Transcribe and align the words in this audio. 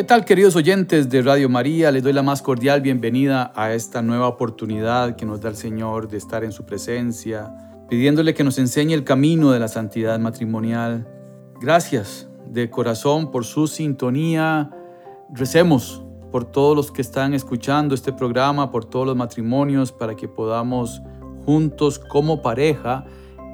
¿Qué 0.00 0.04
tal 0.04 0.24
queridos 0.24 0.56
oyentes 0.56 1.10
de 1.10 1.20
Radio 1.20 1.50
María? 1.50 1.92
Les 1.92 2.02
doy 2.02 2.14
la 2.14 2.22
más 2.22 2.40
cordial 2.40 2.80
bienvenida 2.80 3.52
a 3.54 3.74
esta 3.74 4.00
nueva 4.00 4.28
oportunidad 4.28 5.14
que 5.14 5.26
nos 5.26 5.42
da 5.42 5.50
el 5.50 5.56
Señor 5.56 6.08
de 6.08 6.16
estar 6.16 6.42
en 6.42 6.52
su 6.52 6.64
presencia, 6.64 7.52
pidiéndole 7.90 8.32
que 8.32 8.42
nos 8.42 8.56
enseñe 8.56 8.94
el 8.94 9.04
camino 9.04 9.50
de 9.50 9.60
la 9.60 9.68
santidad 9.68 10.18
matrimonial. 10.18 11.06
Gracias 11.60 12.30
de 12.46 12.70
corazón 12.70 13.30
por 13.30 13.44
su 13.44 13.66
sintonía. 13.66 14.70
Recemos 15.34 16.02
por 16.32 16.46
todos 16.50 16.74
los 16.74 16.90
que 16.90 17.02
están 17.02 17.34
escuchando 17.34 17.94
este 17.94 18.14
programa, 18.14 18.70
por 18.70 18.86
todos 18.86 19.04
los 19.04 19.16
matrimonios, 19.16 19.92
para 19.92 20.16
que 20.16 20.28
podamos 20.28 21.02
juntos 21.44 21.98
como 21.98 22.40
pareja 22.40 23.04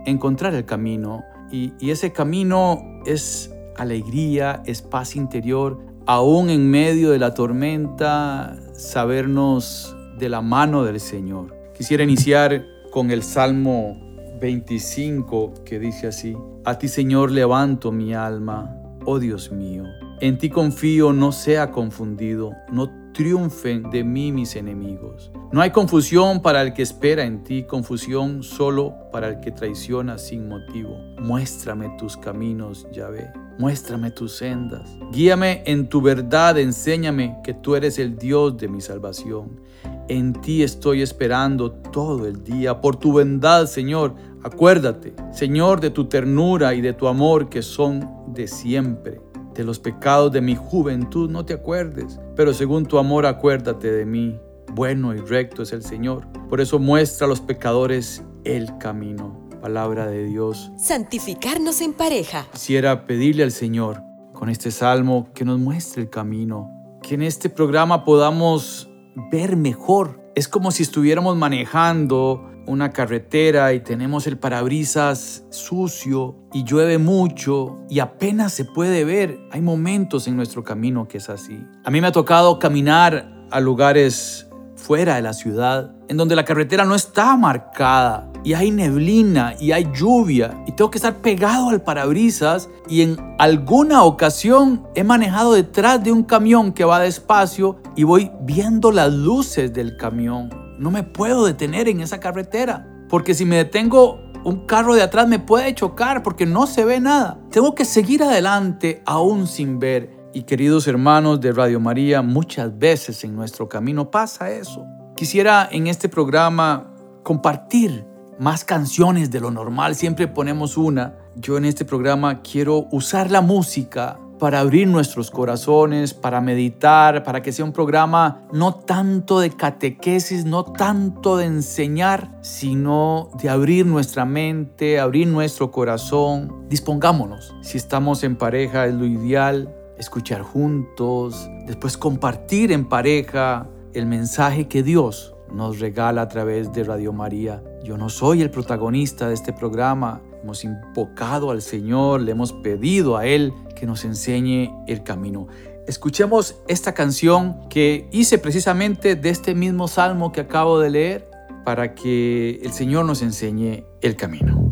encontrar 0.04 0.54
el 0.54 0.64
camino. 0.64 1.24
Y, 1.50 1.72
y 1.80 1.90
ese 1.90 2.12
camino 2.12 3.02
es 3.04 3.52
alegría, 3.76 4.62
es 4.64 4.80
paz 4.80 5.16
interior, 5.16 5.95
aún 6.06 6.50
en 6.50 6.70
medio 6.70 7.10
de 7.10 7.18
la 7.18 7.34
tormenta, 7.34 8.56
sabernos 8.72 9.94
de 10.18 10.28
la 10.28 10.40
mano 10.40 10.84
del 10.84 11.00
Señor. 11.00 11.54
Quisiera 11.74 12.04
iniciar 12.04 12.64
con 12.90 13.10
el 13.10 13.22
Salmo 13.22 14.00
25 14.40 15.64
que 15.64 15.78
dice 15.78 16.06
así, 16.06 16.36
A 16.64 16.78
ti 16.78 16.88
Señor 16.88 17.32
levanto 17.32 17.90
mi 17.92 18.14
alma, 18.14 18.74
oh 19.04 19.18
Dios 19.18 19.50
mío, 19.50 19.84
en 20.20 20.38
ti 20.38 20.48
confío, 20.48 21.12
no 21.12 21.32
sea 21.32 21.72
confundido, 21.72 22.52
no 22.70 23.05
triunfen 23.16 23.90
de 23.90 24.04
mí 24.04 24.30
mis 24.30 24.56
enemigos. 24.56 25.32
No 25.50 25.62
hay 25.62 25.70
confusión 25.70 26.42
para 26.42 26.60
el 26.60 26.74
que 26.74 26.82
espera 26.82 27.24
en 27.24 27.42
ti, 27.44 27.62
confusión 27.62 28.42
solo 28.42 28.92
para 29.10 29.28
el 29.28 29.40
que 29.40 29.50
traiciona 29.50 30.18
sin 30.18 30.46
motivo. 30.46 30.98
Muéstrame 31.18 31.88
tus 31.98 32.14
caminos, 32.18 32.86
Yahvé. 32.92 33.32
Muéstrame 33.58 34.10
tus 34.10 34.32
sendas. 34.32 34.98
Guíame 35.12 35.62
en 35.64 35.88
tu 35.88 36.02
verdad, 36.02 36.58
enséñame 36.58 37.38
que 37.42 37.54
tú 37.54 37.74
eres 37.74 37.98
el 37.98 38.18
Dios 38.18 38.58
de 38.58 38.68
mi 38.68 38.82
salvación. 38.82 39.62
En 40.08 40.34
ti 40.34 40.62
estoy 40.62 41.00
esperando 41.00 41.72
todo 41.72 42.26
el 42.26 42.44
día. 42.44 42.82
Por 42.82 42.96
tu 42.96 43.12
bondad, 43.12 43.66
Señor, 43.66 44.14
acuérdate, 44.42 45.14
Señor, 45.32 45.80
de 45.80 45.88
tu 45.88 46.04
ternura 46.04 46.74
y 46.74 46.82
de 46.82 46.92
tu 46.92 47.08
amor 47.08 47.48
que 47.48 47.62
son 47.62 48.34
de 48.34 48.46
siempre. 48.46 49.22
De 49.56 49.64
los 49.64 49.78
pecados 49.78 50.32
de 50.32 50.42
mi 50.42 50.54
juventud 50.54 51.30
no 51.30 51.46
te 51.46 51.54
acuerdes, 51.54 52.20
pero 52.34 52.52
según 52.52 52.84
tu 52.84 52.98
amor 52.98 53.24
acuérdate 53.24 53.90
de 53.90 54.04
mí. 54.04 54.38
Bueno 54.72 55.14
y 55.14 55.18
recto 55.18 55.62
es 55.62 55.72
el 55.72 55.82
Señor. 55.82 56.26
Por 56.48 56.60
eso 56.60 56.78
muestra 56.78 57.26
a 57.26 57.28
los 57.28 57.40
pecadores 57.40 58.22
el 58.44 58.76
camino 58.78 59.46
palabra 59.66 60.06
de 60.06 60.24
Dios. 60.24 60.70
Santificarnos 60.76 61.80
en 61.80 61.92
pareja. 61.92 62.46
Quisiera 62.52 63.04
pedirle 63.04 63.42
al 63.42 63.50
Señor 63.50 64.00
con 64.32 64.48
este 64.48 64.70
salmo 64.70 65.28
que 65.34 65.44
nos 65.44 65.58
muestre 65.58 66.02
el 66.02 66.08
camino, 66.10 66.70
que 67.02 67.16
en 67.16 67.22
este 67.22 67.50
programa 67.50 68.04
podamos 68.04 68.88
ver 69.32 69.56
mejor. 69.56 70.20
Es 70.36 70.46
como 70.46 70.70
si 70.70 70.84
estuviéramos 70.84 71.36
manejando 71.36 72.48
una 72.66 72.90
carretera 72.90 73.72
y 73.72 73.80
tenemos 73.80 74.26
el 74.26 74.38
parabrisas 74.38 75.44
sucio 75.50 76.36
y 76.52 76.64
llueve 76.64 76.98
mucho 76.98 77.78
y 77.88 78.00
apenas 78.00 78.52
se 78.52 78.64
puede 78.64 79.04
ver. 79.04 79.38
Hay 79.52 79.60
momentos 79.60 80.26
en 80.28 80.36
nuestro 80.36 80.64
camino 80.64 81.08
que 81.08 81.18
es 81.18 81.28
así. 81.30 81.64
A 81.84 81.90
mí 81.90 82.00
me 82.00 82.08
ha 82.08 82.12
tocado 82.12 82.58
caminar 82.58 83.46
a 83.50 83.60
lugares 83.60 84.48
fuera 84.74 85.16
de 85.16 85.22
la 85.22 85.32
ciudad, 85.32 85.94
en 86.08 86.16
donde 86.16 86.36
la 86.36 86.44
carretera 86.44 86.84
no 86.84 86.94
está 86.94 87.36
marcada 87.36 88.30
y 88.44 88.54
hay 88.54 88.70
neblina 88.70 89.54
y 89.58 89.72
hay 89.72 89.88
lluvia 89.92 90.62
y 90.66 90.72
tengo 90.72 90.90
que 90.90 90.98
estar 90.98 91.16
pegado 91.16 91.70
al 91.70 91.82
parabrisas 91.82 92.68
y 92.88 93.02
en 93.02 93.16
alguna 93.38 94.04
ocasión 94.04 94.86
he 94.94 95.02
manejado 95.02 95.54
detrás 95.54 96.04
de 96.04 96.12
un 96.12 96.22
camión 96.22 96.72
que 96.72 96.84
va 96.84 97.00
despacio 97.00 97.80
y 97.96 98.04
voy 98.04 98.30
viendo 98.42 98.92
las 98.92 99.12
luces 99.12 99.72
del 99.72 99.96
camión. 99.96 100.65
No 100.78 100.90
me 100.90 101.02
puedo 101.02 101.46
detener 101.46 101.88
en 101.88 102.00
esa 102.00 102.20
carretera 102.20 102.86
porque 103.08 103.34
si 103.34 103.44
me 103.44 103.56
detengo 103.56 104.20
un 104.44 104.66
carro 104.66 104.94
de 104.94 105.02
atrás 105.02 105.26
me 105.26 105.38
puede 105.38 105.74
chocar 105.74 106.22
porque 106.22 106.46
no 106.46 106.66
se 106.66 106.84
ve 106.84 107.00
nada. 107.00 107.38
Tengo 107.50 107.74
que 107.74 107.84
seguir 107.84 108.22
adelante 108.22 109.02
aún 109.04 109.46
sin 109.46 109.78
ver 109.78 110.16
y 110.32 110.42
queridos 110.42 110.86
hermanos 110.86 111.40
de 111.40 111.50
Radio 111.50 111.80
María, 111.80 112.20
muchas 112.20 112.78
veces 112.78 113.24
en 113.24 113.34
nuestro 113.34 113.68
camino 113.68 114.10
pasa 114.10 114.50
eso. 114.50 114.84
Quisiera 115.16 115.66
en 115.72 115.86
este 115.86 116.10
programa 116.10 116.92
compartir 117.22 118.04
más 118.38 118.62
canciones 118.64 119.30
de 119.30 119.40
lo 119.40 119.50
normal, 119.50 119.94
siempre 119.94 120.28
ponemos 120.28 120.76
una. 120.76 121.14
Yo 121.36 121.56
en 121.56 121.64
este 121.64 121.86
programa 121.86 122.42
quiero 122.42 122.86
usar 122.92 123.30
la 123.30 123.40
música 123.40 124.18
para 124.38 124.60
abrir 124.60 124.88
nuestros 124.88 125.30
corazones, 125.30 126.14
para 126.14 126.40
meditar, 126.40 127.22
para 127.22 127.42
que 127.42 127.52
sea 127.52 127.64
un 127.64 127.72
programa 127.72 128.42
no 128.52 128.74
tanto 128.74 129.40
de 129.40 129.50
catequesis, 129.50 130.44
no 130.44 130.64
tanto 130.64 131.36
de 131.36 131.46
enseñar, 131.46 132.38
sino 132.42 133.30
de 133.40 133.48
abrir 133.48 133.86
nuestra 133.86 134.24
mente, 134.24 135.00
abrir 135.00 135.28
nuestro 135.28 135.70
corazón. 135.70 136.66
Dispongámonos. 136.68 137.54
Si 137.62 137.78
estamos 137.78 138.24
en 138.24 138.36
pareja 138.36 138.86
es 138.86 138.94
lo 138.94 139.06
ideal, 139.06 139.74
escuchar 139.98 140.42
juntos, 140.42 141.48
después 141.66 141.96
compartir 141.96 142.72
en 142.72 142.88
pareja 142.88 143.66
el 143.94 144.06
mensaje 144.06 144.68
que 144.68 144.82
Dios 144.82 145.34
nos 145.52 145.80
regala 145.80 146.22
a 146.22 146.28
través 146.28 146.72
de 146.72 146.84
Radio 146.84 147.12
María. 147.12 147.62
Yo 147.82 147.96
no 147.96 148.08
soy 148.08 148.42
el 148.42 148.50
protagonista 148.50 149.28
de 149.28 149.34
este 149.34 149.52
programa, 149.52 150.20
hemos 150.42 150.64
invocado 150.64 151.50
al 151.50 151.62
Señor, 151.62 152.20
le 152.20 152.32
hemos 152.32 152.52
pedido 152.52 153.16
a 153.16 153.26
Él 153.26 153.52
que 153.76 153.86
nos 153.86 154.04
enseñe 154.04 154.74
el 154.88 155.04
camino. 155.04 155.46
Escuchemos 155.86 156.56
esta 156.66 156.94
canción 156.94 157.68
que 157.68 158.08
hice 158.10 158.38
precisamente 158.38 159.14
de 159.14 159.28
este 159.28 159.54
mismo 159.54 159.86
salmo 159.86 160.32
que 160.32 160.40
acabo 160.40 160.80
de 160.80 160.90
leer 160.90 161.30
para 161.64 161.94
que 161.94 162.58
el 162.62 162.72
Señor 162.72 163.04
nos 163.04 163.22
enseñe 163.22 163.84
el 164.00 164.16
camino. 164.16 164.65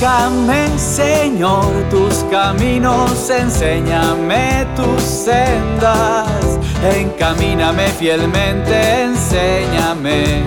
Enséñame, 0.00 0.78
Señor, 0.78 1.66
tus 1.90 2.24
caminos, 2.30 3.28
enséñame 3.30 4.64
tus 4.76 5.02
sendas, 5.02 6.28
encamíname 6.94 7.88
fielmente, 7.88 9.02
enséñame, 9.02 10.44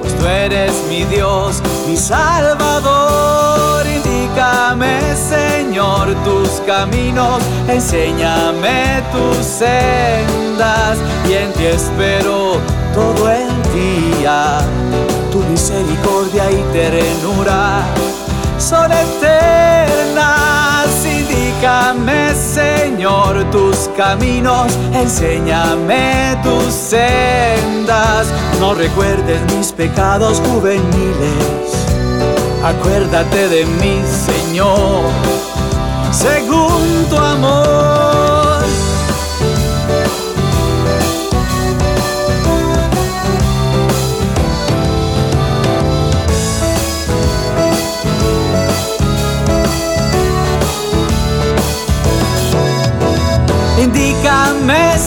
pues 0.00 0.16
tú 0.16 0.24
eres 0.24 0.72
mi 0.88 1.04
Dios, 1.04 1.62
mi 1.86 1.94
Salvador. 1.94 3.84
Indícame, 3.86 5.14
Señor, 5.14 6.14
tus 6.24 6.48
caminos, 6.66 7.42
enséñame 7.68 9.02
tus 9.12 9.44
sendas, 9.44 10.96
y 11.28 11.34
en 11.34 11.52
ti 11.52 11.66
espero 11.66 12.56
todo 12.94 13.30
el 13.30 13.50
día, 13.74 14.60
tu 15.30 15.40
misericordia 15.40 16.50
y 16.50 16.62
ternura 16.72 17.84
son 18.58 18.90
eternas. 18.92 20.26
Indícame, 21.04 22.34
Señor, 22.34 23.44
tus 23.50 23.88
caminos, 23.96 24.72
enséñame 24.92 26.38
tus 26.42 26.72
sendas. 26.72 28.28
No 28.60 28.74
recuerdes 28.74 29.40
mis 29.54 29.72
pecados 29.72 30.40
juveniles. 30.48 31.86
Acuérdate 32.64 33.48
de 33.48 33.64
mí, 33.64 34.02
Señor, 34.04 35.04
según 36.10 37.06
tu 37.08 37.16
amor. 37.16 37.95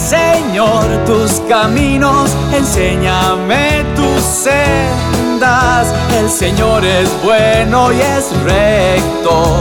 Señor, 0.10 0.86
tus 1.06 1.42
caminos, 1.50 2.32
enséñame 2.54 3.84
tus 3.96 4.22
sendas. 4.22 5.94
El 6.18 6.30
Señor 6.30 6.86
es 6.86 7.10
bueno 7.24 7.92
y 7.92 8.00
es 8.00 8.32
recto, 8.44 9.58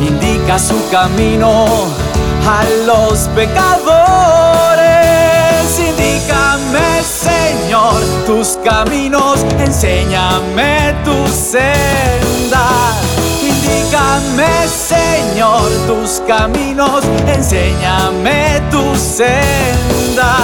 indica 0.00 0.58
su 0.58 0.76
camino 0.90 1.66
a 2.46 2.64
los 2.86 3.28
pecadores. 3.34 4.78
Indícame, 5.78 7.02
Señor, 7.02 8.00
tus 8.26 8.58
caminos, 8.62 9.44
enséñame 9.58 10.94
tus 11.04 11.30
sendas 11.30 12.39
Señor, 14.70 15.68
tus 15.86 16.22
caminos, 16.26 17.04
enséñame 17.26 18.62
tu 18.70 18.96
senda. 18.96 20.36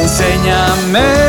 Enséñame 0.00 1.21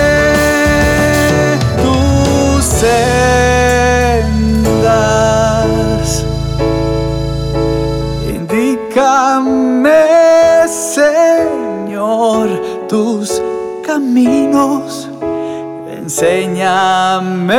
Enséñame 17.23 17.55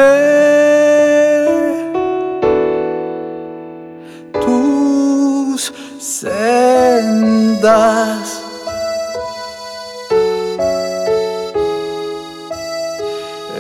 tus 4.32 5.72
sendas. 5.98 7.22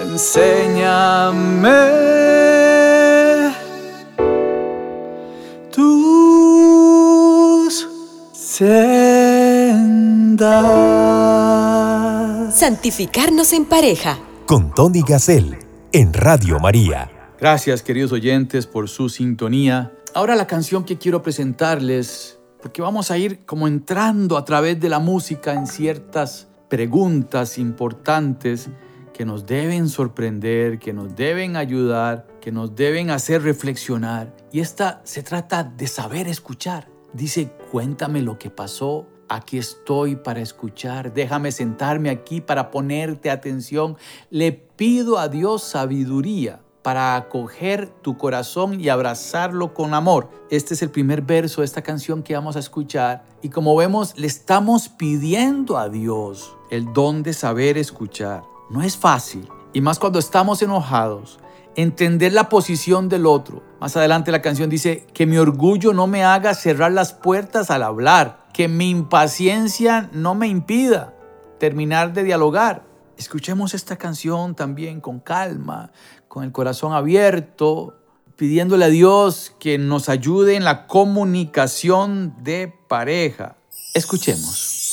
Enséñame 0.02 1.70
tus 5.72 5.88
sendas. 8.32 9.34
Santificarnos 12.54 13.52
en 13.54 13.64
pareja. 13.64 14.18
Con 14.46 14.70
Tony 14.74 15.02
Gassel 15.06 15.64
en 15.94 16.12
Radio 16.12 16.58
María. 16.58 17.08
Gracias 17.38 17.80
queridos 17.80 18.10
oyentes 18.10 18.66
por 18.66 18.88
su 18.88 19.08
sintonía. 19.08 19.92
Ahora 20.12 20.34
la 20.34 20.48
canción 20.48 20.82
que 20.82 20.98
quiero 20.98 21.22
presentarles, 21.22 22.40
porque 22.60 22.82
vamos 22.82 23.12
a 23.12 23.18
ir 23.18 23.46
como 23.46 23.68
entrando 23.68 24.36
a 24.36 24.44
través 24.44 24.80
de 24.80 24.88
la 24.88 24.98
música 24.98 25.54
en 25.54 25.68
ciertas 25.68 26.48
preguntas 26.68 27.58
importantes 27.58 28.70
que 29.12 29.24
nos 29.24 29.46
deben 29.46 29.88
sorprender, 29.88 30.80
que 30.80 30.92
nos 30.92 31.14
deben 31.14 31.54
ayudar, 31.54 32.26
que 32.40 32.50
nos 32.50 32.74
deben 32.74 33.10
hacer 33.10 33.42
reflexionar. 33.42 34.34
Y 34.50 34.58
esta 34.58 35.00
se 35.04 35.22
trata 35.22 35.62
de 35.62 35.86
saber 35.86 36.26
escuchar. 36.26 36.88
Dice, 37.12 37.52
cuéntame 37.70 38.20
lo 38.20 38.36
que 38.36 38.50
pasó, 38.50 39.06
aquí 39.28 39.58
estoy 39.58 40.16
para 40.16 40.40
escuchar, 40.40 41.14
déjame 41.14 41.52
sentarme 41.52 42.10
aquí 42.10 42.40
para 42.40 42.72
ponerte 42.72 43.30
atención. 43.30 43.96
Pido 44.76 45.18
a 45.18 45.28
Dios 45.28 45.62
sabiduría 45.62 46.60
para 46.82 47.16
acoger 47.16 47.88
tu 48.02 48.18
corazón 48.18 48.78
y 48.78 48.88
abrazarlo 48.88 49.72
con 49.72 49.94
amor. 49.94 50.28
Este 50.50 50.74
es 50.74 50.82
el 50.82 50.90
primer 50.90 51.22
verso 51.22 51.62
de 51.62 51.64
esta 51.64 51.82
canción 51.82 52.22
que 52.22 52.34
vamos 52.34 52.56
a 52.56 52.58
escuchar. 52.58 53.24
Y 53.40 53.48
como 53.48 53.74
vemos, 53.74 54.18
le 54.18 54.26
estamos 54.26 54.88
pidiendo 54.88 55.78
a 55.78 55.88
Dios 55.88 56.56
el 56.70 56.92
don 56.92 57.22
de 57.22 57.32
saber 57.32 57.78
escuchar. 57.78 58.42
No 58.68 58.82
es 58.82 58.96
fácil, 58.96 59.48
y 59.72 59.80
más 59.80 59.98
cuando 59.98 60.18
estamos 60.18 60.60
enojados, 60.60 61.38
entender 61.74 62.32
la 62.32 62.48
posición 62.48 63.08
del 63.08 63.26
otro. 63.26 63.62
Más 63.80 63.96
adelante 63.96 64.32
la 64.32 64.42
canción 64.42 64.68
dice, 64.68 65.06
que 65.14 65.26
mi 65.26 65.38
orgullo 65.38 65.94
no 65.94 66.06
me 66.06 66.24
haga 66.24 66.54
cerrar 66.54 66.92
las 66.92 67.12
puertas 67.12 67.70
al 67.70 67.82
hablar, 67.82 68.46
que 68.52 68.68
mi 68.68 68.90
impaciencia 68.90 70.10
no 70.12 70.34
me 70.34 70.48
impida 70.48 71.14
terminar 71.58 72.12
de 72.12 72.24
dialogar. 72.24 72.93
Escuchemos 73.16 73.74
esta 73.74 73.96
canción 73.96 74.54
también 74.56 75.00
con 75.00 75.20
calma, 75.20 75.92
con 76.26 76.42
el 76.42 76.50
corazón 76.50 76.92
abierto, 76.92 77.94
pidiéndole 78.36 78.86
a 78.86 78.88
Dios 78.88 79.54
que 79.60 79.78
nos 79.78 80.08
ayude 80.08 80.56
en 80.56 80.64
la 80.64 80.88
comunicación 80.88 82.34
de 82.42 82.74
pareja. 82.88 83.56
Escuchemos. 83.94 84.90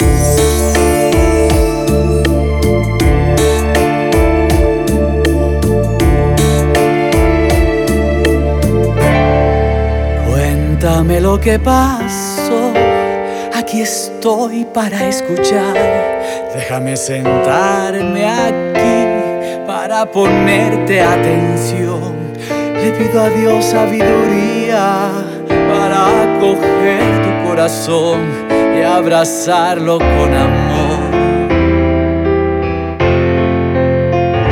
Cuéntame 10.28 11.22
lo 11.22 11.40
que 11.40 11.58
pasó, 11.58 12.72
aquí 13.54 13.82
estoy 13.82 14.66
para 14.66 15.08
escuchar. 15.08 16.21
Déjame 16.54 16.98
sentarme 16.98 18.26
aquí 18.26 19.66
para 19.66 20.06
ponerte 20.06 21.02
atención. 21.02 22.34
Le 22.74 22.92
pido 22.92 23.22
a 23.22 23.30
Dios 23.30 23.66
sabiduría 23.66 25.10
para 25.48 26.36
acoger 26.36 27.04
tu 27.24 27.48
corazón 27.48 28.20
y 28.78 28.82
abrazarlo 28.82 29.98
con 30.00 30.34
amor. 30.34 31.12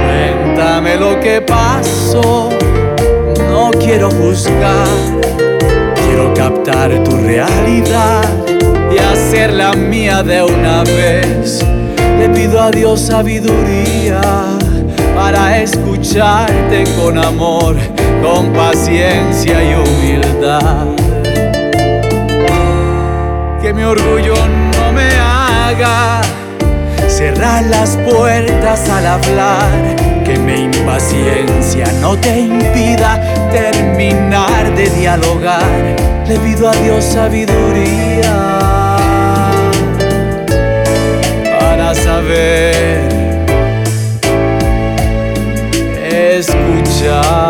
Cuéntame 0.05 0.95
lo 0.95 1.19
que 1.19 1.41
pasó, 1.41 2.49
no 3.49 3.71
quiero 3.71 4.09
juzgar 4.11 5.19
Quiero 6.09 6.33
captar 6.33 7.03
tu 7.03 7.17
realidad 7.17 8.23
y 8.91 8.97
hacerla 8.97 9.73
mía 9.73 10.23
de 10.23 10.43
una 10.43 10.83
vez. 10.83 11.63
Le 12.19 12.27
pido 12.27 12.61
a 12.61 12.69
Dios 12.69 12.99
sabiduría 12.99 14.19
para 15.15 15.57
escucharte 15.61 16.83
con 16.97 17.17
amor, 17.17 17.77
con 18.21 18.51
paciencia 18.51 19.63
y 19.63 19.73
humildad. 19.75 20.87
Que 23.61 23.73
mi 23.73 23.83
orgullo 23.83 24.35
no 24.35 24.91
me 24.91 25.09
haga 25.15 26.19
cerrar 27.07 27.63
las 27.67 27.95
puertas 27.95 28.89
al 28.89 29.07
hablar. 29.07 29.95
Que 30.25 30.37
mi 30.37 30.63
impaciencia 30.63 31.89
no 32.01 32.17
te 32.17 32.37
impida 32.37 33.21
terminar 33.49 34.75
de 34.75 34.89
dialogar. 34.89 35.95
Le 36.27 36.37
pido 36.39 36.67
a 36.67 36.73
Dios 36.73 37.01
sabiduría 37.05 38.68
saber 42.19 43.07
escuchar. 46.37 47.49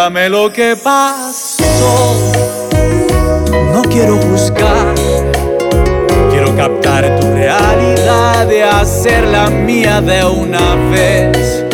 Cuéntame 0.00 0.30
lo 0.30 0.50
que 0.50 0.76
pasó. 0.82 2.14
No 3.70 3.82
quiero 3.82 4.16
juzgar, 4.16 4.94
quiero 6.30 6.56
captar 6.56 7.20
tu 7.20 7.26
realidad 7.26 8.50
y 8.50 8.60
hacerla 8.60 9.50
mía 9.50 10.00
de 10.00 10.24
una 10.24 10.74
vez. 10.90 11.66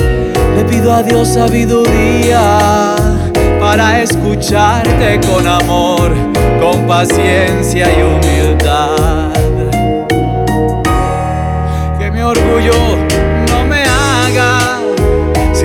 Le 0.57 0.65
pido 0.65 0.93
a 0.93 1.05
Dios 1.05 1.35
sabiduría 1.35 2.97
para 3.61 4.03
escucharte 4.03 5.21
con 5.29 5.47
amor, 5.47 6.11
con 6.61 6.85
paciencia 6.89 7.87
y 7.97 8.03
humildad. 8.03 9.31
Que 11.97 12.11
mi 12.11 12.23
orgullo 12.23 13.06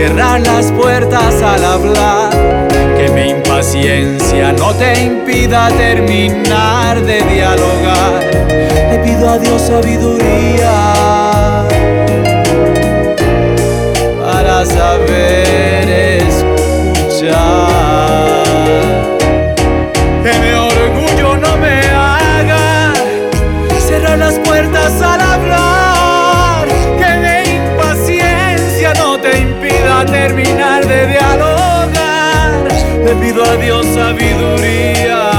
cerrar 0.01 0.41
las 0.41 0.71
puertas 0.71 1.43
al 1.43 1.63
hablar, 1.63 2.31
que 2.97 3.07
me 3.11 3.29
impaciencia 3.29 4.51
no 4.51 4.73
te 4.73 4.99
impida 4.99 5.69
terminar 5.77 6.99
de 7.01 7.21
dialogar. 7.21 8.23
Le 8.91 8.97
pido 9.03 9.29
a 9.29 9.37
Dios 9.37 9.61
sabiduría 9.61 10.73
para 14.23 14.65
saber 14.65 15.87
escuchar. 16.23 17.29
Que 20.23 20.33
mi 20.41 20.51
orgullo 20.73 21.37
no 21.37 21.57
me 21.57 21.79
haga 21.89 22.93
cerrar 23.87 24.17
las 24.17 24.39
puertas 24.39 24.99
al 24.99 25.21
hablar. 25.21 25.80
Le 33.11 33.17
pido 33.17 33.43
a 33.43 33.57
Dios 33.57 33.85
sabiduría. 33.87 35.31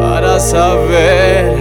Para 0.00 0.38
saber 0.38 1.58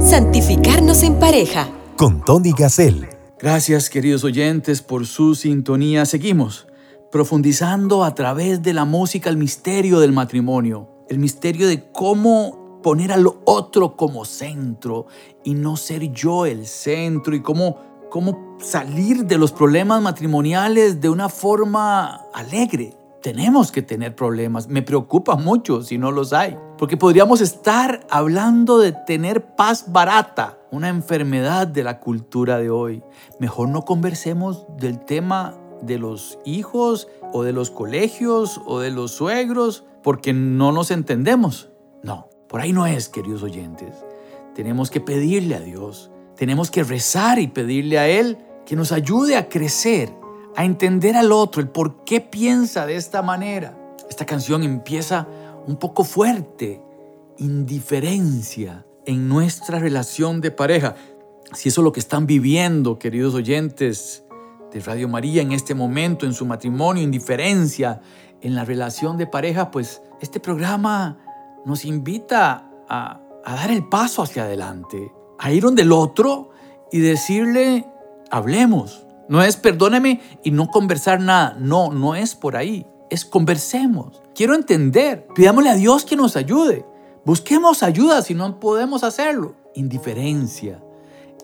Santificarnos 0.00 1.04
en 1.04 1.14
pareja. 1.20 1.68
Con 1.96 2.20
Tony 2.24 2.52
Gassel. 2.58 3.19
Gracias 3.42 3.88
queridos 3.88 4.22
oyentes 4.22 4.82
por 4.82 5.06
su 5.06 5.34
sintonía. 5.34 6.04
Seguimos 6.04 6.66
profundizando 7.10 8.04
a 8.04 8.14
través 8.14 8.62
de 8.62 8.74
la 8.74 8.84
música 8.84 9.30
el 9.30 9.38
misterio 9.38 9.98
del 9.98 10.12
matrimonio, 10.12 11.06
el 11.08 11.18
misterio 11.18 11.66
de 11.66 11.90
cómo 11.90 12.80
poner 12.82 13.12
al 13.12 13.26
otro 13.46 13.96
como 13.96 14.26
centro 14.26 15.06
y 15.42 15.54
no 15.54 15.78
ser 15.78 16.12
yo 16.12 16.44
el 16.44 16.66
centro 16.66 17.34
y 17.34 17.40
cómo, 17.40 17.78
cómo 18.10 18.58
salir 18.60 19.24
de 19.24 19.38
los 19.38 19.52
problemas 19.52 20.02
matrimoniales 20.02 21.00
de 21.00 21.08
una 21.08 21.30
forma 21.30 22.26
alegre. 22.34 22.94
Tenemos 23.22 23.72
que 23.72 23.80
tener 23.80 24.14
problemas. 24.14 24.68
Me 24.68 24.82
preocupa 24.82 25.36
mucho 25.36 25.82
si 25.82 25.96
no 25.96 26.10
los 26.10 26.34
hay. 26.34 26.58
Porque 26.76 26.98
podríamos 26.98 27.40
estar 27.40 28.06
hablando 28.10 28.78
de 28.78 28.92
tener 28.92 29.54
paz 29.56 29.90
barata, 29.90 30.58
una 30.70 30.88
enfermedad 30.88 31.66
de 31.66 31.82
la 31.82 32.00
cultura 32.00 32.58
de 32.58 32.70
hoy. 32.70 33.02
Mejor 33.38 33.68
no 33.68 33.84
conversemos 33.84 34.66
del 34.76 35.04
tema 35.04 35.56
de 35.82 35.98
los 35.98 36.38
hijos 36.44 37.08
o 37.32 37.42
de 37.42 37.52
los 37.52 37.70
colegios 37.70 38.60
o 38.66 38.80
de 38.80 38.90
los 38.90 39.12
suegros 39.12 39.84
porque 40.02 40.32
no 40.32 40.72
nos 40.72 40.90
entendemos. 40.90 41.70
No, 42.02 42.28
por 42.48 42.60
ahí 42.60 42.72
no 42.72 42.86
es, 42.86 43.08
queridos 43.08 43.42
oyentes. 43.42 44.04
Tenemos 44.54 44.90
que 44.90 45.00
pedirle 45.00 45.54
a 45.54 45.60
Dios, 45.60 46.10
tenemos 46.36 46.70
que 46.70 46.84
rezar 46.84 47.38
y 47.38 47.48
pedirle 47.48 47.98
a 47.98 48.08
Él 48.08 48.38
que 48.66 48.76
nos 48.76 48.92
ayude 48.92 49.36
a 49.36 49.48
crecer, 49.48 50.14
a 50.56 50.64
entender 50.64 51.16
al 51.16 51.32
otro, 51.32 51.60
el 51.60 51.68
por 51.68 52.04
qué 52.04 52.20
piensa 52.20 52.86
de 52.86 52.96
esta 52.96 53.22
manera. 53.22 53.76
Esta 54.08 54.26
canción 54.26 54.62
empieza 54.62 55.26
un 55.66 55.76
poco 55.76 56.04
fuerte, 56.04 56.82
indiferencia 57.38 58.84
en 59.06 59.28
nuestra 59.28 59.78
relación 59.78 60.40
de 60.40 60.50
pareja. 60.50 60.94
Si 61.52 61.68
eso 61.68 61.80
es 61.80 61.84
lo 61.84 61.92
que 61.92 62.00
están 62.00 62.26
viviendo, 62.26 62.98
queridos 62.98 63.34
oyentes 63.34 64.24
de 64.72 64.80
Radio 64.80 65.08
María, 65.08 65.42
en 65.42 65.52
este 65.52 65.74
momento, 65.74 66.26
en 66.26 66.34
su 66.34 66.46
matrimonio, 66.46 67.02
indiferencia 67.02 68.00
en 68.40 68.54
la 68.54 68.64
relación 68.64 69.16
de 69.16 69.26
pareja, 69.26 69.70
pues 69.70 70.02
este 70.20 70.40
programa 70.40 71.18
nos 71.64 71.84
invita 71.84 72.70
a, 72.88 73.20
dar 73.44 73.70
el 73.70 73.88
paso 73.88 74.22
hacia 74.22 74.44
adelante, 74.44 75.12
a 75.38 75.52
ir 75.52 75.62
donde 75.62 75.82
el 75.82 75.92
otro 75.92 76.50
y 76.92 77.00
decirle, 77.00 77.86
hablemos. 78.30 79.06
No 79.28 79.42
es 79.42 79.56
perdóneme 79.56 80.20
y 80.42 80.50
no 80.50 80.68
conversar 80.68 81.20
nada. 81.20 81.56
No, 81.58 81.92
no 81.92 82.14
es 82.16 82.34
por 82.34 82.56
ahí. 82.56 82.86
Es 83.10 83.24
conversemos. 83.24 84.20
Quiero 84.34 84.54
entender. 84.54 85.26
Pidámosle 85.34 85.70
a 85.70 85.74
Dios 85.74 86.04
que 86.04 86.16
nos 86.16 86.36
ayude. 86.36 86.84
Busquemos 87.24 87.82
ayuda 87.82 88.22
si 88.22 88.34
no 88.34 88.58
podemos 88.58 89.04
hacerlo. 89.04 89.54
Indiferencia 89.74 90.82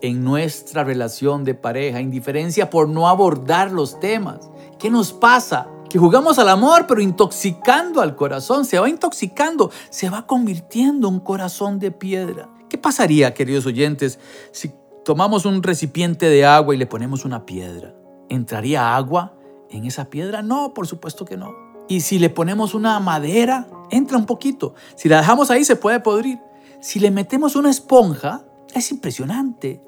en 0.01 0.23
nuestra 0.23 0.83
relación 0.83 1.43
de 1.43 1.53
pareja. 1.53 2.01
Indiferencia 2.01 2.69
por 2.69 2.89
no 2.89 3.07
abordar 3.07 3.71
los 3.71 3.99
temas. 3.99 4.49
¿Qué 4.79 4.89
nos 4.89 5.13
pasa? 5.13 5.67
Que 5.89 5.99
jugamos 5.99 6.39
al 6.39 6.49
amor, 6.49 6.85
pero 6.87 7.01
intoxicando 7.01 8.01
al 8.01 8.15
corazón. 8.15 8.65
Se 8.65 8.79
va 8.79 8.89
intoxicando, 8.89 9.71
se 9.89 10.09
va 10.09 10.25
convirtiendo 10.25 11.07
en 11.07 11.15
un 11.15 11.19
corazón 11.19 11.79
de 11.79 11.91
piedra. 11.91 12.49
¿Qué 12.69 12.77
pasaría, 12.77 13.33
queridos 13.33 13.65
oyentes, 13.65 14.19
si 14.51 14.73
tomamos 15.05 15.45
un 15.45 15.63
recipiente 15.63 16.27
de 16.27 16.45
agua 16.45 16.75
y 16.75 16.77
le 16.77 16.87
ponemos 16.87 17.23
una 17.23 17.45
piedra? 17.45 17.95
¿Entraría 18.29 18.95
agua 18.95 19.37
en 19.69 19.85
esa 19.85 20.09
piedra? 20.09 20.41
No, 20.41 20.73
por 20.73 20.87
supuesto 20.87 21.23
que 21.23 21.37
no. 21.37 21.66
Y 21.87 22.01
si 22.01 22.19
le 22.19 22.29
ponemos 22.29 22.73
una 22.73 22.99
madera, 22.99 23.67
entra 23.89 24.17
un 24.17 24.25
poquito. 24.25 24.73
Si 24.95 25.07
la 25.09 25.17
dejamos 25.17 25.51
ahí, 25.51 25.63
se 25.63 25.75
puede 25.75 25.99
podrir. 25.99 26.39
Si 26.81 26.99
le 26.99 27.11
metemos 27.11 27.55
una 27.55 27.69
esponja, 27.69 28.43
es 28.73 28.91
impresionante 28.91 29.81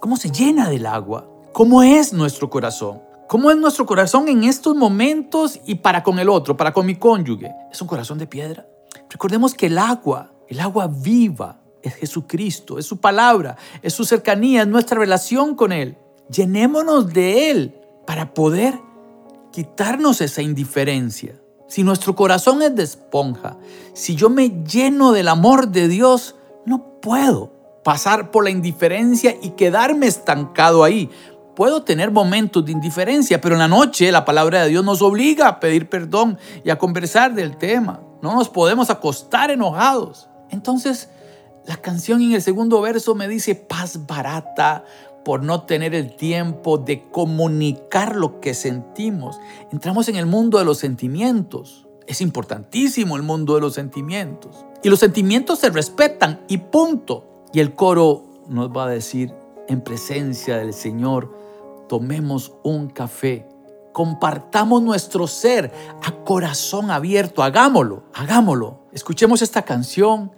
cómo 0.00 0.16
se 0.16 0.30
llena 0.30 0.68
del 0.68 0.86
agua. 0.86 1.28
¿Cómo 1.52 1.82
es 1.82 2.12
nuestro 2.12 2.48
corazón? 2.48 3.02
¿Cómo 3.28 3.50
es 3.50 3.56
nuestro 3.56 3.86
corazón 3.86 4.28
en 4.28 4.44
estos 4.44 4.76
momentos 4.76 5.60
y 5.66 5.76
para 5.76 6.02
con 6.02 6.18
el 6.18 6.28
otro, 6.28 6.56
para 6.56 6.72
con 6.72 6.86
mi 6.86 6.96
cónyuge? 6.96 7.52
¿Es 7.70 7.80
un 7.80 7.88
corazón 7.88 8.18
de 8.18 8.26
piedra? 8.26 8.66
Recordemos 9.10 9.54
que 9.54 9.66
el 9.66 9.78
agua, 9.78 10.32
el 10.48 10.60
agua 10.60 10.86
viva, 10.86 11.60
es 11.82 11.94
Jesucristo, 11.94 12.78
es 12.78 12.86
su 12.86 12.98
palabra, 12.98 13.56
es 13.82 13.92
su 13.92 14.04
cercanía, 14.04 14.62
es 14.62 14.68
nuestra 14.68 14.98
relación 14.98 15.54
con 15.54 15.72
Él. 15.72 15.96
Llenémonos 16.30 17.12
de 17.12 17.50
Él 17.50 17.80
para 18.06 18.34
poder 18.34 18.78
quitarnos 19.52 20.20
esa 20.20 20.42
indiferencia. 20.42 21.40
Si 21.68 21.84
nuestro 21.84 22.16
corazón 22.16 22.60
es 22.62 22.74
de 22.74 22.82
esponja, 22.82 23.56
si 23.94 24.16
yo 24.16 24.28
me 24.28 24.50
lleno 24.64 25.12
del 25.12 25.28
amor 25.28 25.68
de 25.68 25.88
Dios, 25.88 26.34
no 26.66 27.00
puedo 27.00 27.52
pasar 27.84 28.30
por 28.30 28.44
la 28.44 28.50
indiferencia 28.50 29.36
y 29.40 29.50
quedarme 29.50 30.06
estancado 30.06 30.84
ahí. 30.84 31.08
Puedo 31.54 31.82
tener 31.82 32.10
momentos 32.10 32.64
de 32.64 32.72
indiferencia, 32.72 33.40
pero 33.40 33.54
en 33.54 33.60
la 33.60 33.68
noche 33.68 34.10
la 34.10 34.24
palabra 34.24 34.62
de 34.62 34.70
Dios 34.70 34.84
nos 34.84 35.02
obliga 35.02 35.48
a 35.48 35.60
pedir 35.60 35.88
perdón 35.88 36.38
y 36.64 36.70
a 36.70 36.78
conversar 36.78 37.34
del 37.34 37.56
tema. 37.56 38.00
No 38.22 38.34
nos 38.34 38.48
podemos 38.48 38.90
acostar 38.90 39.50
enojados. 39.50 40.28
Entonces, 40.50 41.08
la 41.66 41.76
canción 41.76 42.20
en 42.22 42.32
el 42.32 42.42
segundo 42.42 42.80
verso 42.80 43.14
me 43.14 43.28
dice 43.28 43.54
paz 43.54 44.06
barata 44.06 44.84
por 45.24 45.42
no 45.42 45.62
tener 45.62 45.94
el 45.94 46.16
tiempo 46.16 46.78
de 46.78 47.08
comunicar 47.10 48.16
lo 48.16 48.40
que 48.40 48.54
sentimos. 48.54 49.38
Entramos 49.70 50.08
en 50.08 50.16
el 50.16 50.26
mundo 50.26 50.58
de 50.58 50.64
los 50.64 50.78
sentimientos. 50.78 51.86
Es 52.06 52.20
importantísimo 52.20 53.16
el 53.16 53.22
mundo 53.22 53.54
de 53.54 53.60
los 53.60 53.74
sentimientos. 53.74 54.64
Y 54.82 54.88
los 54.88 54.98
sentimientos 54.98 55.60
se 55.60 55.70
respetan 55.70 56.40
y 56.48 56.58
punto. 56.58 57.46
Y 57.52 57.60
el 57.60 57.74
coro 57.74 58.24
nos 58.48 58.70
va 58.70 58.86
a 58.86 58.88
decir, 58.88 59.32
en 59.68 59.80
presencia 59.80 60.58
del 60.58 60.72
Señor, 60.72 61.32
tomemos 61.88 62.52
un 62.62 62.88
café, 62.88 63.46
compartamos 63.92 64.82
nuestro 64.82 65.26
ser 65.26 65.72
a 66.02 66.12
corazón 66.24 66.90
abierto, 66.90 67.42
hagámoslo, 67.42 68.04
hagámoslo. 68.14 68.80
Escuchemos 68.92 69.42
esta 69.42 69.62
canción 69.62 70.32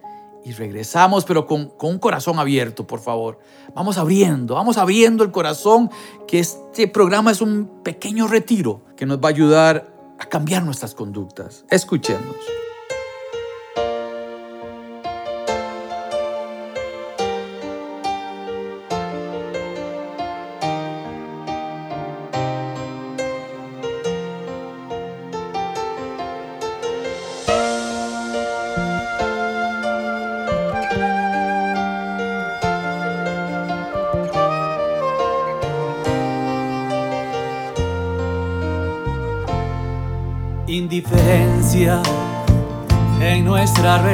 y 0.44 0.52
regresamos, 0.52 1.24
pero 1.24 1.46
con, 1.46 1.70
con, 1.70 1.90
un 1.90 1.98
corazón 1.98 2.38
abierto, 2.38 2.86
por 2.86 3.00
favor. 3.00 3.38
Vamos 3.74 3.96
abriendo, 3.96 4.54
vamos 4.54 4.76
abriendo 4.76 5.24
el 5.24 5.30
corazón, 5.30 5.90
que 6.28 6.38
este 6.38 6.86
programa 6.86 7.30
es 7.30 7.40
un 7.40 7.82
pequeño 7.82 8.28
retiro 8.28 8.82
que 8.96 9.06
nos 9.06 9.18
va 9.18 9.28
a 9.28 9.32
ayudar 9.32 9.94
a 10.18 10.26
cambiar 10.26 10.62
nuestras 10.62 10.94
conductas. 10.94 11.64
Escuchemos. 11.70 12.36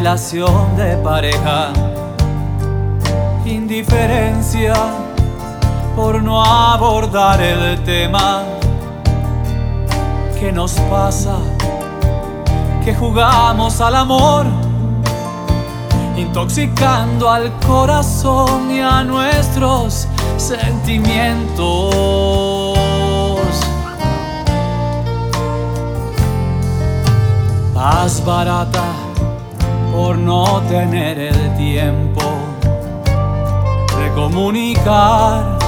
Relación 0.01 0.77
de 0.79 0.97
pareja. 0.97 1.75
Indiferencia 3.45 4.73
por 5.95 6.23
no 6.23 6.43
abordar 6.43 7.39
el 7.43 7.85
tema. 7.85 8.45
¿Qué 10.39 10.53
nos 10.53 10.73
pasa? 10.91 11.37
Que 12.83 12.95
jugamos 12.95 13.79
al 13.83 13.95
amor, 13.95 14.47
intoxicando 16.17 17.31
al 17.31 17.53
corazón 17.67 18.71
y 18.71 18.81
a 18.81 19.05
nuestros 19.05 20.09
sentimientos. 20.39 22.75
Paz 27.75 28.25
barata 28.25 29.10
por 30.03 30.17
no 30.17 30.63
tener 30.63 31.19
el 31.19 31.55
tiempo 31.57 32.23
de 33.99 34.11
comunicar 34.15 35.59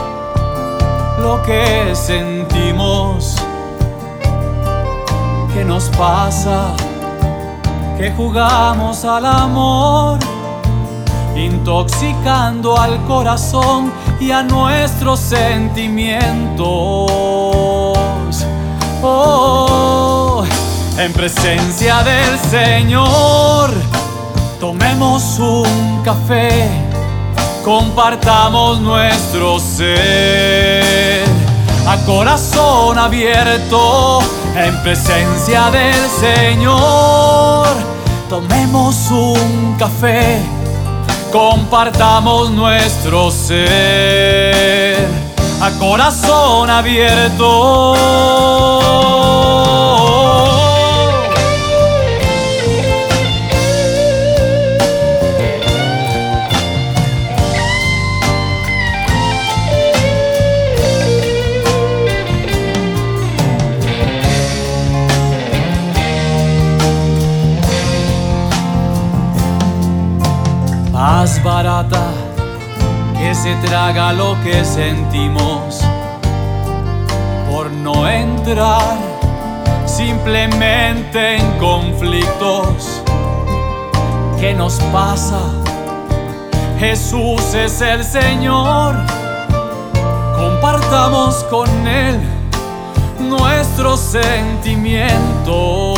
lo 1.21 1.43
que 1.43 1.95
sentimos. 1.95 3.37
¿Qué 5.53 5.63
nos 5.67 5.91
pasa? 5.91 6.75
Que 7.99 8.11
jugamos 8.13 9.05
al 9.05 9.27
amor, 9.27 10.19
intoxicando 11.37 12.79
al 12.79 13.05
corazón 13.05 13.93
y 14.19 14.31
a 14.31 14.43
nuestros 14.43 15.21
sentimientos. 15.21 16.67
Oh, 19.03 20.43
en 20.97 21.13
presencia 21.13 22.03
del 22.03 22.39
Señor, 22.39 23.92
tomemos 24.63 25.41
un 25.41 26.03
café, 26.05 26.71
compartamos 27.65 28.79
nuestro 28.79 29.59
ser 29.59 31.25
a 31.85 31.97
corazón 32.07 32.97
abierto 32.97 34.21
en 34.55 34.81
presencia 34.85 35.69
del 35.73 36.09
Señor. 36.21 37.67
Tomemos 38.31 39.11
un 39.11 39.75
café, 39.81 40.39
compartamos 41.33 42.53
nuestro 42.53 43.33
ser 43.33 45.09
a 45.61 45.71
corazón 45.81 46.71
abierto. 46.71 47.97
Barata 71.43 72.13
que 73.19 73.35
se 73.35 73.55
traga 73.57 74.13
lo 74.13 74.41
que 74.43 74.65
sentimos 74.65 75.81
por 77.51 77.71
no 77.71 78.09
entrar 78.09 78.97
simplemente 79.87 81.37
en 81.37 81.59
conflictos. 81.59 83.03
¿Qué 84.39 84.55
nos 84.55 84.75
pasa? 84.93 85.41
Jesús 86.79 87.55
es 87.55 87.81
el 87.81 88.05
Señor. 88.05 88.97
Compartamos 90.37 91.45
con 91.45 91.69
Él 91.87 92.21
nuestros 93.21 94.01
sentimientos. 94.01 95.92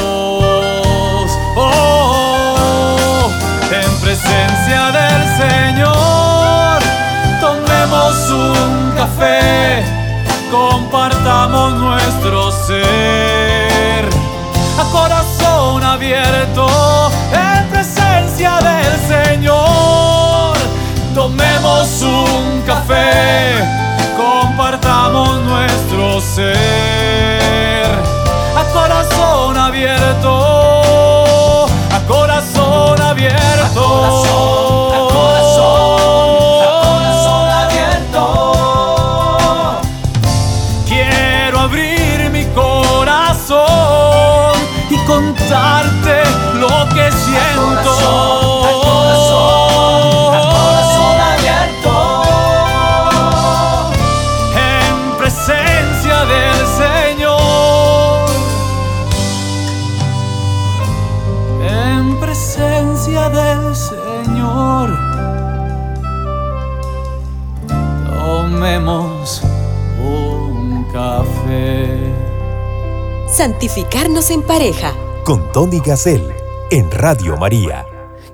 Presencia 4.35 4.90
del 4.90 5.23
Señor. 5.42 6.79
Tomemos 7.40 8.31
un 8.31 8.92
café, 8.97 9.85
compartamos 10.51 11.75
nuestro 11.75 12.51
ser 12.51 14.09
a 14.79 14.85
corazón 14.90 15.85
abierto 15.85 16.66
en 17.33 17.68
presencia 17.68 18.59
del 18.59 18.92
Señor. 19.09 20.57
Tomemos 21.14 22.03
un 22.03 22.62
café, 22.66 23.62
compartamos 24.16 25.40
nuestro 25.42 26.20
ser 26.20 27.87
a 28.57 28.64
corazón 28.73 29.57
abierto, 29.57 30.54
abierto. 33.14 34.73
Santificarnos 73.44 74.30
en 74.30 74.40
pareja. 74.40 74.94
Con 75.22 75.52
Tony 75.52 75.78
Gassel 75.78 76.22
en 76.70 76.90
Radio 76.90 77.37
María. 77.37 77.85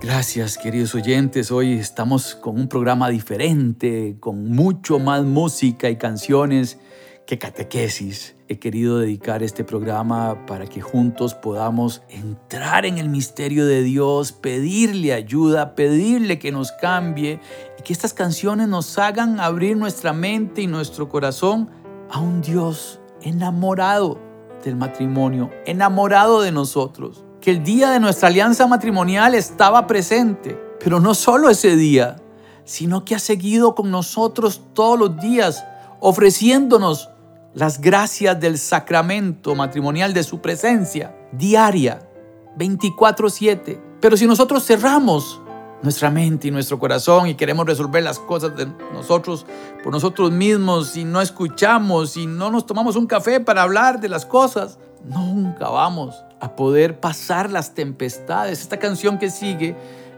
Gracias, 0.00 0.56
queridos 0.56 0.94
oyentes. 0.94 1.50
Hoy 1.50 1.72
estamos 1.72 2.36
con 2.36 2.54
un 2.54 2.68
programa 2.68 3.08
diferente, 3.08 4.18
con 4.20 4.50
mucho 4.50 5.00
más 5.00 5.24
música 5.24 5.90
y 5.90 5.96
canciones 5.96 6.78
que 7.26 7.38
catequesis. 7.38 8.36
He 8.46 8.60
querido 8.60 9.00
dedicar 9.00 9.42
este 9.42 9.64
programa 9.64 10.46
para 10.46 10.68
que 10.68 10.80
juntos 10.80 11.34
podamos 11.34 12.02
entrar 12.08 12.86
en 12.86 12.98
el 12.98 13.08
misterio 13.08 13.66
de 13.66 13.82
Dios, 13.82 14.30
pedirle 14.30 15.12
ayuda, 15.12 15.74
pedirle 15.74 16.38
que 16.38 16.52
nos 16.52 16.70
cambie 16.70 17.40
y 17.76 17.82
que 17.82 17.92
estas 17.92 18.14
canciones 18.14 18.68
nos 18.68 18.96
hagan 18.96 19.40
abrir 19.40 19.76
nuestra 19.76 20.12
mente 20.12 20.62
y 20.62 20.68
nuestro 20.68 21.08
corazón 21.08 21.68
a 22.12 22.20
un 22.20 22.42
Dios 22.42 23.00
enamorado 23.22 24.29
del 24.68 24.76
matrimonio, 24.76 25.50
enamorado 25.66 26.42
de 26.42 26.52
nosotros. 26.52 27.24
Que 27.40 27.50
el 27.50 27.64
día 27.64 27.90
de 27.90 28.00
nuestra 28.00 28.28
alianza 28.28 28.66
matrimonial 28.66 29.34
estaba 29.34 29.86
presente, 29.86 30.60
pero 30.78 31.00
no 31.00 31.14
solo 31.14 31.48
ese 31.48 31.76
día, 31.76 32.16
sino 32.64 33.04
que 33.04 33.14
ha 33.14 33.18
seguido 33.18 33.74
con 33.74 33.90
nosotros 33.90 34.62
todos 34.74 34.98
los 34.98 35.16
días, 35.20 35.64
ofreciéndonos 36.00 37.10
las 37.54 37.80
gracias 37.80 38.38
del 38.38 38.58
sacramento 38.58 39.54
matrimonial 39.54 40.14
de 40.14 40.22
su 40.22 40.40
presencia 40.40 41.16
diaria, 41.32 42.08
24/7. 42.56 43.80
Pero 44.00 44.16
si 44.16 44.26
nosotros 44.26 44.64
cerramos 44.64 45.40
nuestra 45.82 46.10
mente 46.10 46.48
y 46.48 46.50
nuestro 46.50 46.78
corazón 46.78 47.26
y 47.28 47.34
queremos 47.34 47.66
resolver 47.66 48.02
las 48.02 48.18
cosas 48.18 48.56
de 48.56 48.66
nosotros 48.92 49.46
por 49.82 49.92
nosotros 49.92 50.30
mismos 50.30 50.96
y 50.96 51.04
no 51.04 51.20
escuchamos 51.20 52.16
y 52.16 52.26
no 52.26 52.50
nos 52.50 52.66
tomamos 52.66 52.96
un 52.96 53.06
café 53.06 53.40
para 53.40 53.62
hablar 53.62 54.00
de 54.00 54.08
las 54.08 54.26
cosas, 54.26 54.78
nunca 55.04 55.68
vamos 55.68 56.22
a 56.40 56.54
poder 56.56 57.00
pasar 57.00 57.50
las 57.50 57.74
tempestades. 57.74 58.60
Esta 58.60 58.78
canción 58.78 59.18
que 59.18 59.30
sigue 59.30 59.76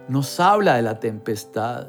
nos 0.09 0.41
habla 0.41 0.75
de 0.75 0.83
la 0.83 0.99
tempestad 0.99 1.89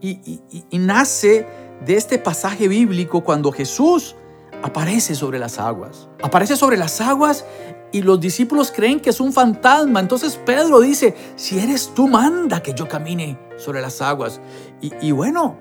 y, 0.00 0.40
y- 0.70 0.78
nace 0.78 1.46
de 1.86 1.96
este 1.96 2.18
pasaje 2.18 2.68
bíblico 2.68 3.22
cuando 3.24 3.52
Jesús 3.52 4.16
aparece 4.64 5.14
sobre 5.14 5.38
las 5.38 5.58
aguas. 5.58 6.08
Aparece 6.22 6.56
sobre 6.56 6.78
las 6.78 6.98
aguas 7.02 7.44
y 7.92 8.00
los 8.00 8.18
discípulos 8.18 8.72
creen 8.74 8.98
que 8.98 9.10
es 9.10 9.20
un 9.20 9.30
fantasma. 9.30 10.00
Entonces 10.00 10.40
Pedro 10.42 10.80
dice, 10.80 11.14
si 11.36 11.58
eres 11.58 11.92
tú, 11.94 12.08
manda 12.08 12.62
que 12.62 12.72
yo 12.72 12.88
camine 12.88 13.38
sobre 13.58 13.82
las 13.82 14.00
aguas. 14.00 14.40
Y, 14.80 14.90
y 15.06 15.12
bueno, 15.12 15.58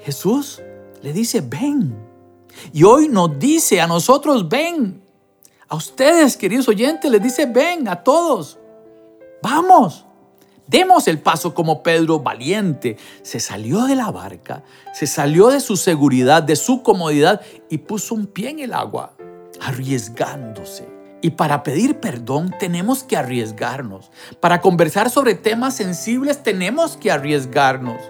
Jesús 0.00 0.62
le 1.02 1.12
dice, 1.12 1.42
ven. 1.42 1.94
Y 2.72 2.84
hoy 2.84 3.08
nos 3.08 3.38
dice 3.38 3.82
a 3.82 3.86
nosotros, 3.86 4.48
ven. 4.48 5.02
A 5.68 5.76
ustedes, 5.76 6.38
queridos 6.38 6.68
oyentes, 6.68 7.10
les 7.10 7.22
dice, 7.22 7.44
ven 7.44 7.86
a 7.86 8.02
todos. 8.02 8.58
Vamos. 9.42 10.06
Demos 10.72 11.06
el 11.06 11.18
paso 11.18 11.52
como 11.52 11.82
Pedro 11.82 12.20
valiente. 12.20 12.96
Se 13.22 13.40
salió 13.40 13.84
de 13.84 13.94
la 13.94 14.10
barca, 14.10 14.64
se 14.94 15.06
salió 15.06 15.48
de 15.48 15.60
su 15.60 15.76
seguridad, 15.76 16.42
de 16.42 16.56
su 16.56 16.82
comodidad 16.82 17.42
y 17.68 17.76
puso 17.76 18.14
un 18.14 18.26
pie 18.26 18.48
en 18.48 18.60
el 18.60 18.72
agua, 18.72 19.12
arriesgándose. 19.60 20.88
Y 21.20 21.32
para 21.32 21.62
pedir 21.62 22.00
perdón 22.00 22.54
tenemos 22.58 23.04
que 23.04 23.18
arriesgarnos. 23.18 24.10
Para 24.40 24.62
conversar 24.62 25.10
sobre 25.10 25.34
temas 25.34 25.76
sensibles 25.76 26.42
tenemos 26.42 26.96
que 26.96 27.10
arriesgarnos. 27.10 28.00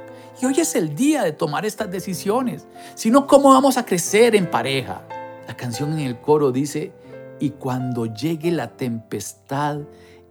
Y 0.40 0.46
hoy 0.46 0.60
es 0.60 0.76
el 0.76 0.94
día 0.94 1.24
de 1.24 1.32
tomar 1.32 1.66
estas 1.66 1.90
decisiones. 1.90 2.64
Si 2.94 3.10
no, 3.10 3.26
¿cómo 3.26 3.50
vamos 3.50 3.76
a 3.76 3.84
crecer 3.84 4.36
en 4.36 4.48
pareja? 4.48 5.02
La 5.48 5.56
canción 5.56 5.94
en 5.94 6.06
el 6.06 6.20
coro 6.20 6.52
dice, 6.52 6.92
y 7.40 7.50
cuando 7.50 8.06
llegue 8.06 8.52
la 8.52 8.68
tempestad 8.68 9.80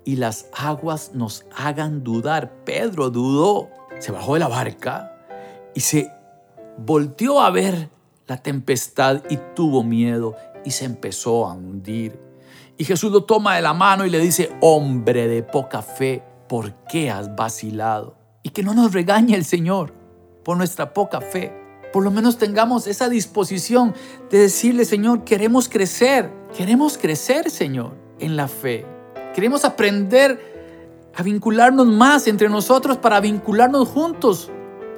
y 0.04 0.16
las 0.16 0.48
aguas 0.54 1.12
nos 1.14 1.46
hagan 1.56 2.04
dudar, 2.04 2.64
Pedro 2.64 3.10
dudó, 3.10 3.70
se 4.00 4.12
bajó 4.12 4.34
de 4.34 4.40
la 4.40 4.48
barca 4.48 5.16
y 5.76 5.82
se 5.82 6.12
volteó 6.78 7.42
a 7.42 7.50
ver 7.52 7.90
la 8.28 8.38
tempestad 8.38 9.24
y 9.30 9.38
tuvo 9.56 9.84
miedo 9.84 10.36
y 10.66 10.72
se 10.72 10.86
empezó 10.86 11.48
a 11.48 11.54
hundir. 11.54 12.20
Y 12.78 12.86
Jesús 12.86 13.12
lo 13.12 13.26
toma 13.26 13.56
de 13.56 13.62
la 13.62 13.74
mano 13.74 14.06
y 14.06 14.10
le 14.10 14.20
dice, 14.20 14.52
hombre 14.62 15.28
de 15.28 15.44
poca 15.44 15.82
fe, 15.82 16.24
¿por 16.48 16.74
qué 16.86 17.12
has 17.12 17.36
vacilado? 17.36 18.16
Y 18.44 18.50
que 18.50 18.64
no 18.64 18.74
nos 18.74 18.94
regañe 18.94 19.36
el 19.36 19.46
Señor 19.46 19.94
por 20.44 20.58
nuestra 20.58 20.94
poca 20.94 21.22
fe. 21.22 21.54
Por 21.94 22.04
lo 22.04 22.10
menos 22.10 22.38
tengamos 22.38 22.88
esa 22.88 23.10
disposición 23.10 23.94
de 24.30 24.40
decirle, 24.40 24.86
Señor, 24.86 25.26
queremos 25.26 25.68
crecer, 25.68 26.32
queremos 26.56 26.98
crecer, 26.98 27.50
Señor, 27.52 27.94
en 28.20 28.38
la 28.38 28.48
fe. 28.48 28.86
Queremos 29.34 29.64
aprender 29.66 31.12
a 31.16 31.24
vincularnos 31.24 31.88
más 31.88 32.28
entre 32.28 32.50
nosotros 32.50 32.98
para 32.98 33.20
vincularnos 33.20 33.88
juntos 33.88 34.50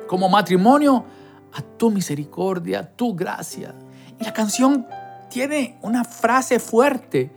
como 0.08 0.30
matrimonio 0.30 1.06
a 1.54 1.62
tu 1.62 1.92
misericordia, 1.92 2.80
a 2.80 2.88
tu 2.88 3.16
gracia. 3.16 3.76
Y 4.20 4.24
la 4.24 4.34
canción 4.34 4.88
tiene 5.30 5.78
una 5.82 6.04
frase 6.04 6.60
fuerte 6.60 7.32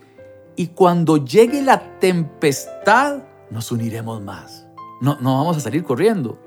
y 0.56 0.68
cuando 0.68 1.18
llegue 1.18 1.62
la 1.62 1.98
tempestad, 1.98 3.22
nos 3.50 3.70
uniremos 3.70 4.22
más. 4.22 4.66
No, 5.00 5.18
no 5.20 5.36
vamos 5.36 5.58
a 5.58 5.60
salir 5.60 5.84
corriendo. 5.84 6.38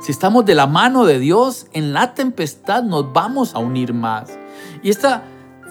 Si 0.00 0.12
estamos 0.12 0.44
de 0.44 0.54
la 0.54 0.66
mano 0.66 1.04
de 1.04 1.18
Dios, 1.18 1.66
en 1.72 1.92
la 1.92 2.14
tempestad 2.14 2.82
nos 2.82 3.12
vamos 3.12 3.54
a 3.54 3.58
unir 3.58 3.94
más. 3.94 4.30
Y 4.82 4.90
esta 4.90 5.22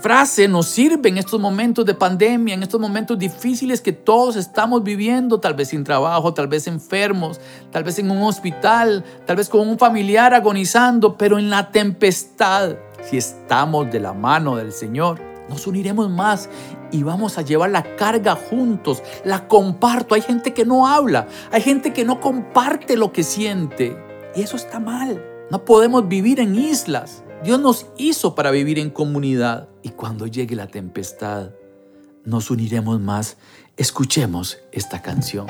frase 0.02 0.48
nos 0.48 0.68
sirve 0.68 1.10
en 1.10 1.18
estos 1.18 1.40
momentos 1.40 1.86
de 1.86 1.94
pandemia, 1.94 2.54
en 2.54 2.64
estos 2.64 2.80
momentos 2.80 3.18
difíciles 3.18 3.82
que 3.82 3.94
todos 3.94 4.36
estamos 4.36 4.84
viviendo, 4.84 5.40
tal 5.40 5.54
vez 5.54 5.70
sin 5.70 5.84
trabajo, 5.84 6.34
tal 6.34 6.48
vez 6.48 6.68
enfermos, 6.68 7.40
tal 7.72 7.84
vez 7.84 8.00
en 8.00 8.12
un 8.12 8.24
hospital, 8.24 9.04
tal 9.26 9.36
vez 9.36 9.50
con 9.50 9.68
un 9.68 9.78
familiar 9.78 10.34
agonizando, 10.34 11.18
pero 11.18 11.40
en 11.40 11.50
la 11.50 11.72
tempestad, 11.72 12.76
si 13.02 13.18
estamos 13.18 13.92
de 13.92 14.00
la 14.00 14.14
mano 14.14 14.56
del 14.56 14.72
Señor, 14.72 15.20
nos 15.50 15.66
uniremos 15.66 16.10
más 16.10 16.50
y 16.92 17.04
vamos 17.04 17.38
a 17.38 17.42
llevar 17.42 17.70
la 17.70 17.96
carga 17.96 18.36
juntos. 18.36 19.02
La 19.24 19.48
comparto. 19.48 20.16
Hay 20.16 20.22
gente 20.22 20.54
que 20.54 20.66
no 20.66 20.88
habla. 20.88 21.28
Hay 21.52 21.62
gente 21.62 21.94
que 21.94 22.04
no 22.04 22.20
comparte 22.20 22.98
lo 22.98 23.12
que 23.12 23.24
siente. 23.24 23.98
Y 24.36 24.42
eso 24.42 24.58
está 24.58 24.80
mal. 24.80 25.24
No 25.50 25.64
podemos 25.64 26.08
vivir 26.08 26.40
en 26.40 26.56
islas. 26.56 27.24
Dios 27.44 27.60
nos 27.60 27.86
hizo 27.98 28.36
para 28.36 28.52
vivir 28.52 28.80
en 28.80 28.90
comunidad. 28.90 29.70
Y 29.84 29.90
cuando 29.90 30.28
llegue 30.28 30.56
la 30.56 30.68
tempestad, 30.68 31.52
nos 32.26 32.52
uniremos 32.52 33.00
más. 33.00 33.38
Escuchemos 33.78 34.58
esta 34.72 35.02
canción. 35.02 35.48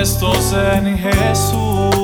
Puestos 0.00 0.54
en 0.54 0.96
Jesús. 0.96 1.99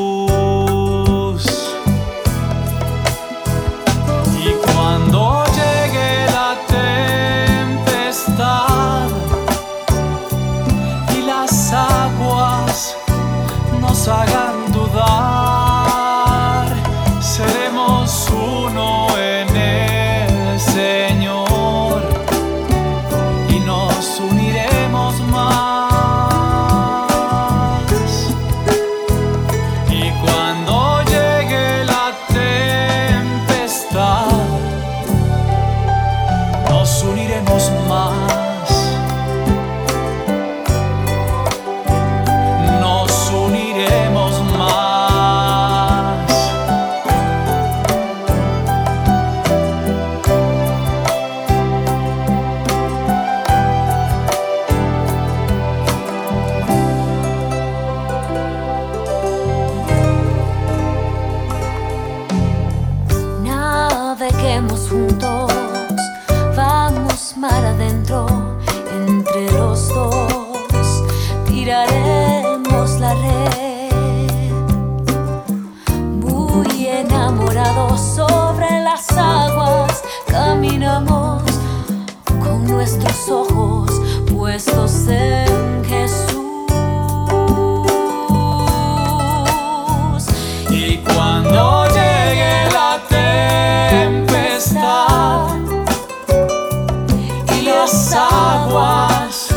Nos 97.86 99.48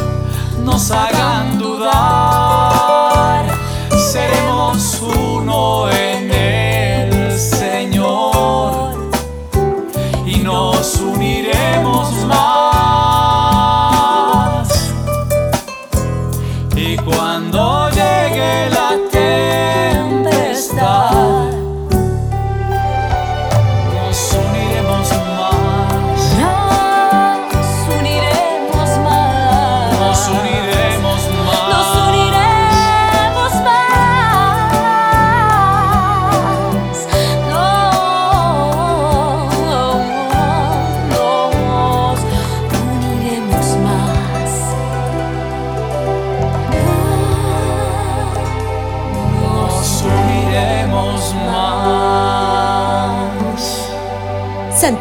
uniremos 0.91 1.28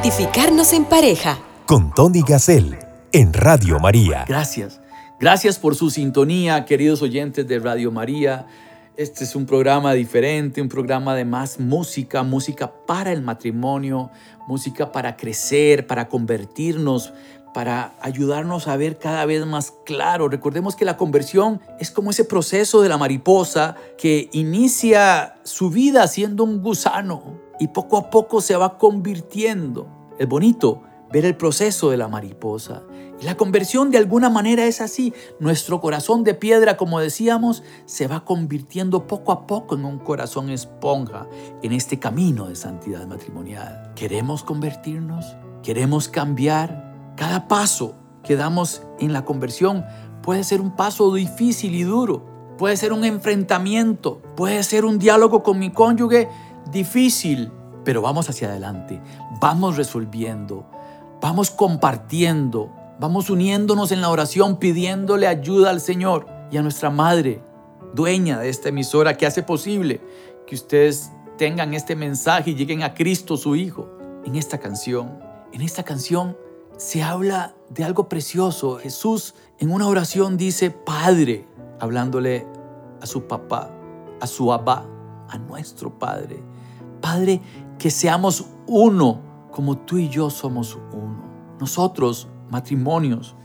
Santificarnos 0.09 0.73
en 0.73 0.87
pareja. 0.87 1.39
Con 1.67 1.93
Tony 1.93 2.23
Gassel 2.27 2.79
en 3.13 3.35
Radio 3.35 3.79
María. 3.79 4.25
Gracias. 4.27 4.81
Gracias 5.21 5.59
por 5.59 5.75
su 5.75 5.91
sintonía, 5.91 6.65
queridos 6.65 7.03
oyentes 7.03 7.47
de 7.47 7.59
Radio 7.59 7.93
María. 7.93 8.47
Este 8.97 9.25
es 9.25 9.37
un 9.37 9.45
programa 9.45 9.93
diferente, 9.93 10.63
un 10.63 10.71
programa 10.71 11.15
de 11.15 11.27
más 11.27 11.61
música, 11.61 12.23
música 12.23 12.73
para 12.87 13.13
el 13.13 13.21
matrimonio, 13.21 14.11
música 14.47 14.93
para 14.93 15.15
crecer, 15.15 15.87
para 15.87 16.09
convertirnos, 16.09 17.13
para 17.53 17.93
ayudarnos 18.01 18.67
a 18.67 18.79
ver 18.79 18.99
cada 18.99 19.27
vez 19.27 19.45
más 19.45 19.75
claro. 19.85 20.31
Recordemos 20.31 20.75
que 20.75 20.87
la 20.87 20.97
conversión 20.97 21.61
es 21.81 21.91
como 21.91 22.13
ese 22.13 22.25
proceso 22.25 22.81
de 22.81 22.89
la 22.89 22.97
mariposa 22.97 23.77
que 23.99 24.31
inicia 24.33 25.35
su 25.43 25.69
vida 25.69 26.09
siendo 26.09 26.45
un 26.45 26.63
gusano 26.63 27.43
y 27.61 27.69
poco 27.69 27.99
a 27.99 28.09
poco 28.09 28.41
se 28.41 28.57
va 28.57 28.79
convirtiendo. 28.79 29.98
Es 30.19 30.29
bonito 30.29 30.83
ver 31.13 31.25
el 31.25 31.37
proceso 31.37 31.91
de 31.91 31.97
la 31.97 32.09
mariposa. 32.09 32.83
Y 33.21 33.25
la 33.25 33.37
conversión 33.37 33.91
de 33.91 33.99
alguna 33.99 34.29
manera 34.29 34.67
es 34.67 34.81
así. 34.81 35.13
Nuestro 35.41 35.81
corazón 35.81 36.23
de 36.25 36.35
piedra, 36.35 36.77
como 36.77 37.01
decíamos, 37.01 37.63
se 37.87 38.07
va 38.07 38.25
convirtiendo 38.25 39.07
poco 39.07 39.33
a 39.33 39.47
poco 39.47 39.75
en 39.75 39.85
un 39.85 39.99
corazón 39.99 40.51
esponja 40.51 41.27
en 41.63 41.73
este 41.73 41.99
camino 41.99 42.49
de 42.49 42.57
santidad 42.57 43.07
matrimonial. 43.07 43.93
¿Queremos 43.95 44.45
convertirnos? 44.45 45.37
¿Queremos 45.63 46.09
cambiar? 46.09 47.13
Cada 47.17 47.49
paso 47.49 47.95
que 48.23 48.37
damos 48.37 48.83
en 49.01 49.13
la 49.13 49.25
conversión 49.25 49.85
puede 50.23 50.45
ser 50.45 50.61
un 50.61 50.77
paso 50.77 51.13
difícil 51.15 51.75
y 51.75 51.83
duro, 51.83 52.55
puede 52.59 52.77
ser 52.77 52.93
un 52.93 53.05
enfrentamiento, 53.05 54.21
puede 54.37 54.63
ser 54.63 54.85
un 54.85 54.99
diálogo 54.99 55.43
con 55.43 55.59
mi 55.59 55.71
cónyuge 55.71 56.29
difícil, 56.71 57.51
pero 57.89 58.03
vamos 58.03 58.29
hacia 58.29 58.49
adelante, 58.49 59.01
vamos 59.41 59.79
resolviendo, 59.79 60.67
vamos 61.23 61.51
compartiendo, 61.51 62.71
vamos 63.01 63.31
uniéndonos 63.31 63.93
en 63.93 64.03
la 64.03 64.11
oración 64.11 64.59
pidiéndole 64.59 65.27
ayuda 65.27 65.71
al 65.71 65.81
Señor 65.81 66.27
y 66.51 66.59
a 66.59 66.63
nuestra 66.63 66.91
Madre, 66.91 67.41
dueña 67.95 68.41
de 68.41 68.51
esta 68.51 68.69
emisora 68.69 69.17
que 69.17 69.25
hace 69.25 69.43
posible 69.43 70.03
que 70.47 70.55
ustedes 70.55 71.13
tengan 71.39 71.73
este 71.73 71.97
mensaje 71.97 72.51
y 72.51 72.57
lleguen 72.57 72.83
a 72.83 72.93
Cristo 72.93 73.39
su 73.39 73.57
Hijo. 73.57 73.89
En 74.27 74.37
esta 74.37 74.59
canción, 74.59 75.21
en 75.55 75.63
esta 75.63 75.83
canción 75.83 76.37
se 76.77 77.03
habla 77.03 77.55
de 77.71 77.85
algo 77.85 78.07
precioso. 78.07 78.77
Jesús 78.77 79.35
en 79.61 79.73
una 79.73 79.87
oración 79.87 80.37
dice, 80.37 80.71
Padre, 80.71 81.49
hablándole 81.81 82.47
a 83.01 83.07
su 83.07 83.27
papá, 83.27 83.71
a 84.21 84.27
su 84.27 84.53
abba, 84.53 84.85
a 85.31 85.39
nuestro 85.39 85.99
Padre. 85.99 86.43
Padre, 87.01 87.41
que 87.79 87.91
seamos 87.91 88.47
uno 88.67 89.23
como 89.51 89.79
tú 89.79 89.99
y 89.99 90.09
yo 90.09 90.31
somos 90.31 90.79
uno. 90.93 91.57
Nosotros, 91.61 92.29
matrimonios, 92.51 93.37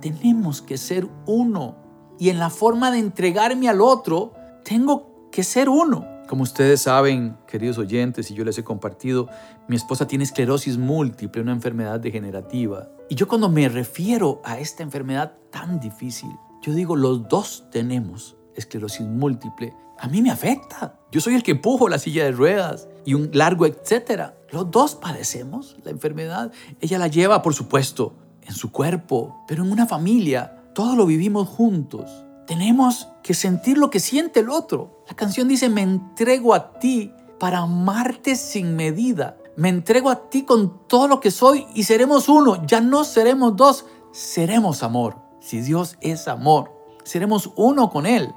tenemos 0.00 0.62
que 0.62 0.76
ser 0.76 1.06
uno. 1.26 1.76
Y 2.18 2.30
en 2.30 2.38
la 2.38 2.50
forma 2.50 2.90
de 2.90 2.98
entregarme 2.98 3.68
al 3.68 3.80
otro, 3.80 4.32
tengo 4.64 5.28
que 5.30 5.44
ser 5.44 5.68
uno. 5.68 6.06
Como 6.28 6.44
ustedes 6.44 6.82
saben, 6.82 7.36
queridos 7.46 7.78
oyentes, 7.78 8.30
y 8.30 8.34
yo 8.34 8.44
les 8.44 8.56
he 8.56 8.64
compartido, 8.64 9.28
mi 9.68 9.76
esposa 9.76 10.06
tiene 10.06 10.24
esclerosis 10.24 10.78
múltiple, 10.78 11.42
una 11.42 11.52
enfermedad 11.52 12.00
degenerativa. 12.00 12.88
Y 13.10 13.14
yo 13.14 13.28
cuando 13.28 13.48
me 13.48 13.68
refiero 13.68 14.40
a 14.44 14.58
esta 14.58 14.82
enfermedad 14.82 15.34
tan 15.50 15.78
difícil, 15.80 16.30
yo 16.62 16.72
digo, 16.72 16.96
los 16.96 17.28
dos 17.28 17.66
tenemos 17.70 18.36
esclerosis 18.54 19.06
múltiple. 19.06 19.74
A 19.98 20.08
mí 20.08 20.22
me 20.22 20.30
afecta. 20.30 20.98
Yo 21.10 21.20
soy 21.20 21.34
el 21.34 21.42
que 21.42 21.52
empujo 21.52 21.88
la 21.88 21.98
silla 21.98 22.24
de 22.24 22.32
ruedas 22.32 22.88
y 23.04 23.14
un 23.14 23.30
largo 23.32 23.66
etcétera. 23.66 24.36
Los 24.50 24.70
dos 24.70 24.94
padecemos 24.94 25.76
la 25.84 25.90
enfermedad. 25.90 26.52
Ella 26.80 26.98
la 26.98 27.08
lleva, 27.08 27.42
por 27.42 27.54
supuesto, 27.54 28.14
en 28.42 28.54
su 28.54 28.70
cuerpo, 28.70 29.44
pero 29.46 29.64
en 29.64 29.72
una 29.72 29.86
familia 29.86 30.62
todo 30.74 30.96
lo 30.96 31.06
vivimos 31.06 31.48
juntos. 31.48 32.10
Tenemos 32.46 33.08
que 33.22 33.34
sentir 33.34 33.78
lo 33.78 33.90
que 33.90 34.00
siente 34.00 34.40
el 34.40 34.50
otro. 34.50 35.04
La 35.08 35.14
canción 35.14 35.48
dice, 35.48 35.68
me 35.68 35.82
entrego 35.82 36.54
a 36.54 36.78
ti 36.78 37.12
para 37.38 37.58
amarte 37.58 38.36
sin 38.36 38.76
medida. 38.76 39.36
Me 39.56 39.68
entrego 39.68 40.10
a 40.10 40.30
ti 40.30 40.44
con 40.44 40.86
todo 40.86 41.08
lo 41.08 41.20
que 41.20 41.30
soy 41.30 41.66
y 41.74 41.84
seremos 41.84 42.28
uno. 42.28 42.66
Ya 42.66 42.80
no 42.80 43.04
seremos 43.04 43.56
dos, 43.56 43.84
seremos 44.12 44.82
amor. 44.82 45.16
Si 45.40 45.60
Dios 45.60 45.96
es 46.00 46.28
amor, 46.28 46.72
seremos 47.04 47.50
uno 47.56 47.90
con 47.90 48.06
Él. 48.06 48.32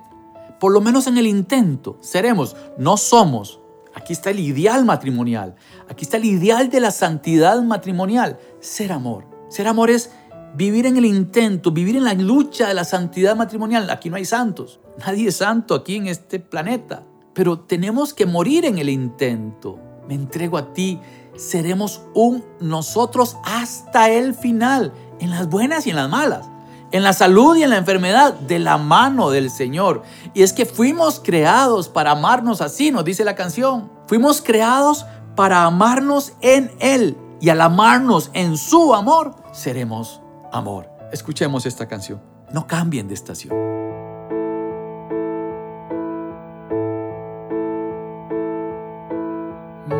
Por 0.60 0.71
lo 0.71 0.82
menos 0.82 1.08
en 1.08 1.17
el 1.17 1.28
intento, 1.28 1.97
seremos, 2.01 2.56
no 2.78 2.97
somos. 2.97 3.60
Aquí 3.95 4.13
está 4.13 4.29
el 4.29 4.39
ideal 4.39 4.86
matrimonial. 4.86 5.55
Aquí 5.89 6.03
está 6.03 6.17
el 6.17 6.25
ideal 6.25 6.69
de 6.69 6.79
la 6.79 6.91
santidad 6.91 7.62
matrimonial. 7.63 8.38
Ser 8.60 8.91
amor. 8.91 9.25
Ser 9.49 9.67
amor 9.67 9.89
es 9.89 10.12
vivir 10.55 10.86
en 10.86 10.97
el 10.97 11.05
intento, 11.05 11.71
vivir 11.71 11.97
en 11.97 12.05
la 12.05 12.13
lucha 12.13 12.67
de 12.67 12.73
la 12.73 12.86
santidad 12.86 13.36
matrimonial. 13.36 13.89
Aquí 13.89 14.10
no 14.10 14.15
hay 14.15 14.25
santos, 14.25 14.79
nadie 15.05 15.27
es 15.29 15.38
santo 15.38 15.75
aquí 15.75 15.95
en 15.95 16.08
este 16.08 16.39
planeta, 16.39 17.03
pero 17.34 17.60
tenemos 17.60 18.13
que 18.13 18.25
morir 18.25 18.65
en 18.65 18.77
el 18.77 18.89
intento. 18.89 19.79
Me 20.08 20.13
entrego 20.13 20.58
a 20.58 20.73
ti, 20.73 20.99
seremos 21.36 22.01
un 22.13 22.43
nosotros 22.62 23.38
hasta 23.43 24.10
el 24.10 24.34
final, 24.34 24.93
en 25.19 25.31
las 25.31 25.49
buenas 25.49 25.88
y 25.88 25.89
en 25.89 25.97
las 25.97 26.10
malas, 26.10 26.49
en 26.95 27.03
la 27.03 27.12
salud 27.12 27.58
y 27.58 27.63
en 27.63 27.71
la 27.71 27.77
enfermedad, 27.77 28.36
de 28.36 28.58
la 28.58 28.77
mano 28.77 29.29
del 29.29 29.49
Señor. 29.49 30.03
Y 30.34 30.43
es 30.43 30.53
que 30.53 30.65
fuimos 30.65 31.19
creados 31.19 31.89
para 31.89 32.12
amarnos 32.12 32.62
así, 32.62 32.89
nos 32.89 33.03
dice 33.03 33.25
la 33.25 33.36
canción. 33.36 33.91
Fuimos 34.08 34.41
creados 34.41 35.05
para 35.36 35.65
amarnos 35.65 36.31
en 36.39 36.71
Él 36.79 37.17
y 37.41 37.49
al 37.49 37.60
amarnos 37.60 38.31
en 38.31 38.55
su 38.55 38.95
amor, 38.95 39.36
seremos 39.51 40.21
amor. 40.53 40.89
Escuchemos 41.12 41.65
esta 41.65 41.86
canción. 41.86 42.21
No 42.53 42.65
cambien 42.65 43.10
de 43.10 43.13
estación. 43.13 43.53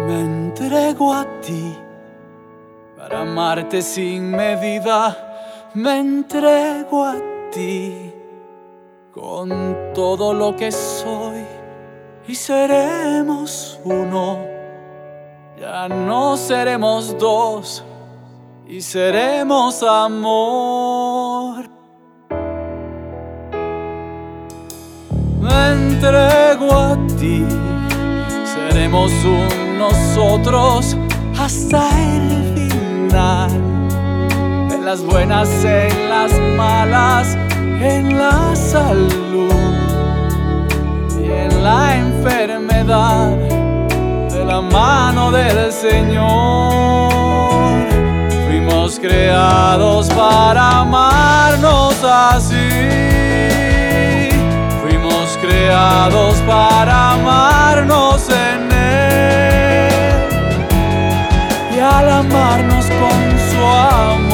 Me 0.08 0.22
entrego 0.22 1.14
a 1.14 1.26
ti 1.42 1.76
para 2.96 3.20
amarte 3.24 3.82
sin 3.82 4.32
medida. 4.32 5.25
Me 5.76 6.00
entrego 6.00 7.04
a 7.04 7.16
ti 7.52 8.14
con 9.14 9.76
todo 9.94 10.34
lo 10.34 10.56
que 10.56 10.72
soy 10.72 11.44
y 12.26 12.34
seremos 12.34 13.78
uno. 13.84 14.40
Ya 15.60 15.90
no 15.90 16.38
seremos 16.38 17.18
dos 17.20 17.84
y 18.66 18.80
seremos 18.80 19.84
amor. 19.84 21.66
Me 25.42 25.72
entrego 25.74 26.72
a 26.72 26.98
ti, 27.20 27.46
seremos 28.46 29.12
un 29.26 29.78
nosotros 29.78 30.96
hasta 31.38 31.90
el 32.16 32.56
final. 32.56 33.65
En 34.86 34.92
las 34.92 35.04
buenas, 35.04 35.50
en 35.64 36.10
las 36.12 36.32
malas, 36.56 37.36
en 37.82 38.16
la 38.20 38.56
salud 38.56 39.52
y 41.20 41.24
en 41.24 41.64
la 41.64 41.96
enfermedad, 41.96 43.32
de 44.30 44.46
la 44.46 44.62
mano 44.62 45.32
del 45.32 45.74
Señor 45.74 47.16
creados 49.00 50.08
para 50.10 50.82
amarnos 50.82 51.96
así. 52.04 52.90
Fuimos 54.82 55.38
creados 55.42 56.36
para 56.48 57.14
amarnos 57.14 58.30
en 58.30 58.72
Él. 58.72 59.90
Y 61.76 61.80
al 61.80 62.10
amarnos 62.10 62.86
con 62.86 63.40
su 63.50 63.64
amor, 63.66 64.25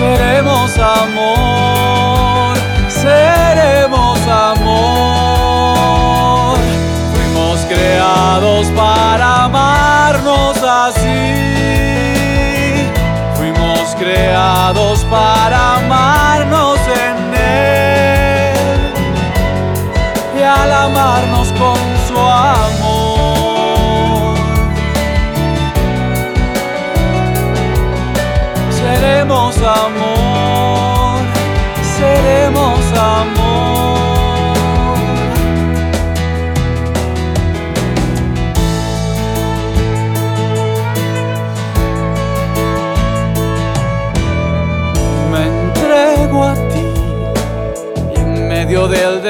seremos 0.00 0.78
amor, 0.78 2.56
seremos 2.88 4.18
amor 4.28 4.70
creados 7.68 8.66
para 8.74 9.44
amarnos 9.44 10.56
así. 10.62 11.10
Fuimos 13.36 13.94
creados 13.96 15.04
para 15.04 15.29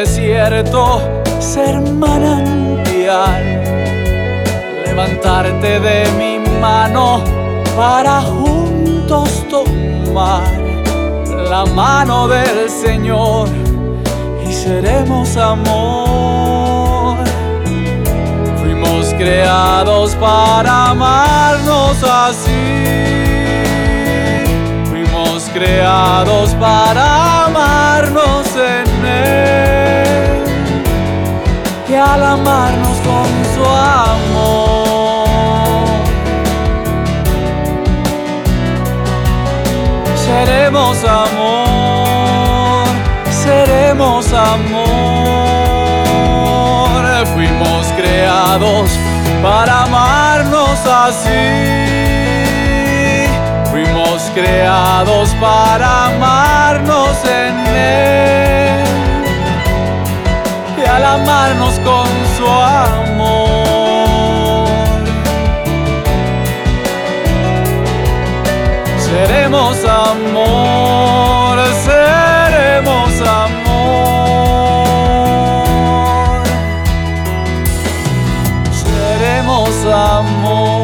desierto 0.01 1.03
ser 1.41 1.79
manantial, 1.79 3.43
levantarte 4.87 5.79
de 5.79 6.11
mi 6.19 6.39
mano 6.59 7.23
para 7.77 8.23
juntos 8.23 9.29
tomar 9.51 10.43
la 11.51 11.67
mano 11.67 12.29
del 12.29 12.71
Señor 12.71 13.49
y 14.49 14.51
seremos 14.51 15.37
amor. 15.37 17.19
Fuimos 18.59 19.13
creados 19.19 20.15
para 20.17 20.93
amarnos 20.93 22.03
así 22.03 23.11
creados 25.53 26.55
para 26.55 27.47
amarnos 27.47 28.47
en 28.57 28.90
al 32.01 32.25
amarnos 32.25 32.97
con 32.99 33.27
su 33.55 33.65
amor, 33.65 35.19
seremos 40.17 41.05
amor, 41.05 42.87
seremos 43.31 44.33
amor. 44.33 44.91
Fuimos 47.35 47.87
creados 47.97 48.91
para 49.43 49.83
amarnos 49.85 50.87
así. 50.87 51.81
Creados 54.35 55.31
para 55.41 56.07
amarnos 56.07 57.17
en 57.25 57.67
Él 57.67 58.90
al 60.91 61.05
amarnos 61.05 61.75
con 61.81 62.09
su 62.37 62.47
amor 62.47 63.71
seremos 69.11 69.85
amor, 69.85 71.59
seremos 71.85 73.21
amor, 73.21 74.83
seremos 78.83 79.87
amor. 79.87 80.81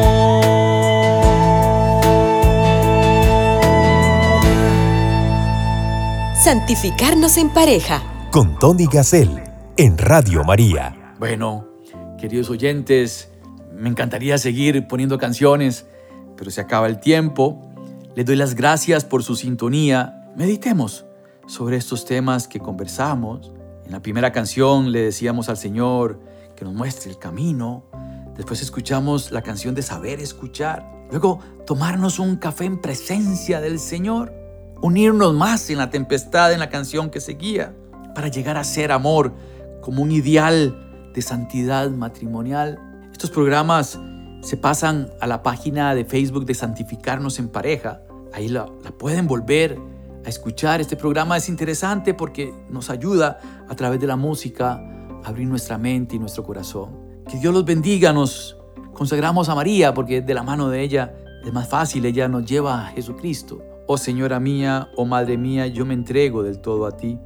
Santificarnos 6.43 7.37
en 7.37 7.49
pareja. 7.49 8.01
Con 8.31 8.57
Tony 8.59 8.87
Gassel 8.87 9.46
en 9.77 9.97
Radio 9.97 10.43
María. 10.43 11.13
Bueno, 11.19 11.67
queridos 12.19 12.49
oyentes, 12.49 13.29
me 13.75 13.89
encantaría 13.89 14.39
seguir 14.39 14.87
poniendo 14.87 15.19
canciones, 15.19 15.85
pero 16.35 16.49
se 16.49 16.61
acaba 16.61 16.87
el 16.87 16.99
tiempo. 16.99 17.61
Les 18.15 18.25
doy 18.25 18.35
las 18.35 18.55
gracias 18.55 19.05
por 19.05 19.23
su 19.23 19.35
sintonía. 19.35 20.31
Meditemos 20.35 21.05
sobre 21.45 21.77
estos 21.77 22.05
temas 22.05 22.47
que 22.47 22.59
conversamos. 22.59 23.53
En 23.85 23.91
la 23.91 24.01
primera 24.01 24.31
canción 24.31 24.91
le 24.91 25.01
decíamos 25.03 25.47
al 25.47 25.57
Señor 25.57 26.19
que 26.55 26.65
nos 26.65 26.73
muestre 26.73 27.11
el 27.11 27.19
camino. 27.19 27.85
Después 28.35 28.63
escuchamos 28.63 29.31
la 29.31 29.43
canción 29.43 29.75
de 29.75 29.83
saber 29.83 30.19
escuchar. 30.19 30.91
Luego 31.11 31.39
tomarnos 31.67 32.17
un 32.17 32.37
café 32.37 32.65
en 32.65 32.81
presencia 32.81 33.61
del 33.61 33.77
Señor 33.79 34.33
unirnos 34.81 35.33
más 35.33 35.69
en 35.69 35.77
la 35.77 35.89
tempestad 35.89 36.53
en 36.53 36.59
la 36.59 36.69
canción 36.69 37.09
que 37.09 37.19
seguía, 37.19 37.75
para 38.13 38.27
llegar 38.29 38.57
a 38.57 38.63
ser 38.63 38.91
amor 38.91 39.33
como 39.81 40.01
un 40.01 40.11
ideal 40.11 41.09
de 41.13 41.21
santidad 41.21 41.89
matrimonial. 41.89 42.79
Estos 43.11 43.29
programas 43.29 43.99
se 44.41 44.57
pasan 44.57 45.09
a 45.19 45.27
la 45.27 45.43
página 45.43 45.95
de 45.95 46.05
Facebook 46.05 46.45
de 46.45 46.53
Santificarnos 46.53 47.39
en 47.39 47.49
Pareja. 47.49 48.01
Ahí 48.33 48.47
la, 48.47 48.65
pueden 48.97 49.27
volver 49.27 49.77
a 50.25 50.29
escuchar. 50.29 50.79
Este 50.79 50.95
programa 50.95 51.37
es 51.37 51.49
interesante 51.49 52.13
porque 52.13 52.53
nos 52.69 52.89
ayuda 52.89 53.39
a 53.67 53.75
través 53.75 53.99
de 53.99 54.07
la 54.07 54.15
música 54.15 54.73
a 55.23 55.27
abrir 55.27 55.47
nuestra 55.47 55.77
mente 55.77 56.15
y 56.15 56.19
nuestro 56.19 56.43
corazón. 56.43 57.23
Que 57.29 57.37
Dios 57.39 57.53
los 57.53 57.65
bendiga, 57.65 58.13
nos 58.13 58.57
consagramos 58.93 59.49
a 59.49 59.55
María 59.55 59.93
porque 59.93 60.21
de 60.21 60.33
la 60.33 60.43
mano 60.43 60.69
de 60.69 60.81
ella 60.81 61.13
es 61.43 61.53
más 61.53 61.67
fácil, 61.67 62.05
ella 62.05 62.27
nos 62.27 62.45
lleva 62.45 62.87
a 62.87 62.91
Jesucristo. 62.91 63.63
Oh 63.87 63.97
Señora 63.97 64.39
mía, 64.39 64.89
oh 64.97 65.05
Madre 65.05 65.37
mía, 65.37 65.67
yo 65.67 65.85
me 65.85 65.93
entrego 65.93 66.43
del 66.43 66.59
todo 66.59 66.85
a 66.85 66.95
ti. 66.95 67.17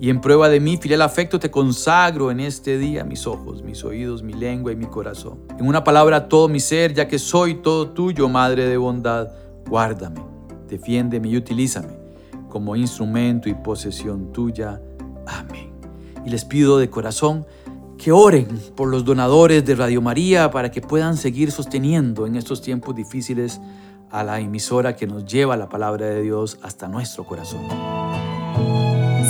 Y 0.00 0.08
en 0.08 0.22
prueba 0.22 0.48
de 0.48 0.60
mi 0.60 0.78
filial 0.78 1.02
afecto 1.02 1.38
te 1.38 1.50
consagro 1.50 2.30
en 2.30 2.40
este 2.40 2.78
día 2.78 3.04
mis 3.04 3.26
ojos, 3.26 3.62
mis 3.62 3.84
oídos, 3.84 4.22
mi 4.22 4.32
lengua 4.32 4.72
y 4.72 4.76
mi 4.76 4.86
corazón. 4.86 5.40
En 5.58 5.68
una 5.68 5.84
palabra 5.84 6.26
todo 6.26 6.48
mi 6.48 6.58
ser, 6.58 6.94
ya 6.94 7.06
que 7.06 7.18
soy 7.18 7.56
todo 7.56 7.90
tuyo, 7.90 8.26
Madre 8.26 8.66
de 8.66 8.78
bondad. 8.78 9.28
Guárdame, 9.68 10.22
defiéndeme 10.66 11.28
y 11.28 11.36
utilízame 11.36 12.00
como 12.48 12.76
instrumento 12.76 13.50
y 13.50 13.54
posesión 13.54 14.32
tuya. 14.32 14.80
Amén. 15.26 15.70
Y 16.24 16.30
les 16.30 16.46
pido 16.46 16.78
de 16.78 16.88
corazón 16.88 17.46
que 17.98 18.10
oren 18.10 18.48
por 18.74 18.88
los 18.88 19.04
donadores 19.04 19.66
de 19.66 19.74
Radio 19.74 20.00
María 20.00 20.50
para 20.50 20.70
que 20.70 20.80
puedan 20.80 21.18
seguir 21.18 21.52
sosteniendo 21.52 22.26
en 22.26 22.36
estos 22.36 22.62
tiempos 22.62 22.94
difíciles 22.94 23.60
a 24.10 24.24
la 24.24 24.40
emisora 24.40 24.96
que 24.96 25.06
nos 25.06 25.26
lleva 25.26 25.58
la 25.58 25.68
palabra 25.68 26.06
de 26.06 26.22
Dios 26.22 26.58
hasta 26.62 26.88
nuestro 26.88 27.24
corazón. 27.24 27.60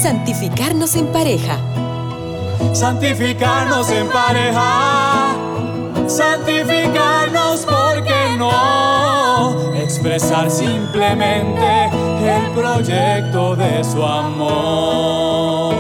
Santificarnos 0.01 0.97
en 0.97 1.09
pareja. 1.09 1.59
Santificarnos 2.73 3.91
en 3.91 4.09
pareja. 4.09 5.37
Santificarnos 6.07 7.67
porque 7.67 8.37
no. 8.39 9.75
Expresar 9.75 10.51
simplemente 10.51 11.91
el 12.25 12.51
proyecto 12.53 13.57
de 13.57 13.85
su 13.85 14.03
amor. 14.03 15.75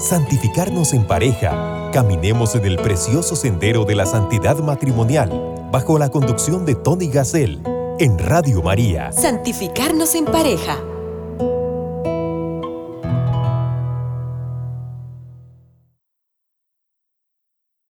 Santificarnos 0.00 0.92
en 0.92 1.06
pareja. 1.06 1.90
Caminemos 1.92 2.56
en 2.56 2.64
el 2.64 2.74
precioso 2.76 3.36
sendero 3.36 3.84
de 3.84 3.94
la 3.94 4.06
santidad 4.06 4.58
matrimonial 4.58 5.68
bajo 5.70 5.96
la 5.96 6.08
conducción 6.08 6.66
de 6.66 6.74
Tony 6.74 7.06
Gassel 7.06 7.62
en 8.00 8.18
Radio 8.18 8.62
María. 8.62 9.12
Santificarnos 9.12 10.16
en 10.16 10.24
pareja. 10.24 10.89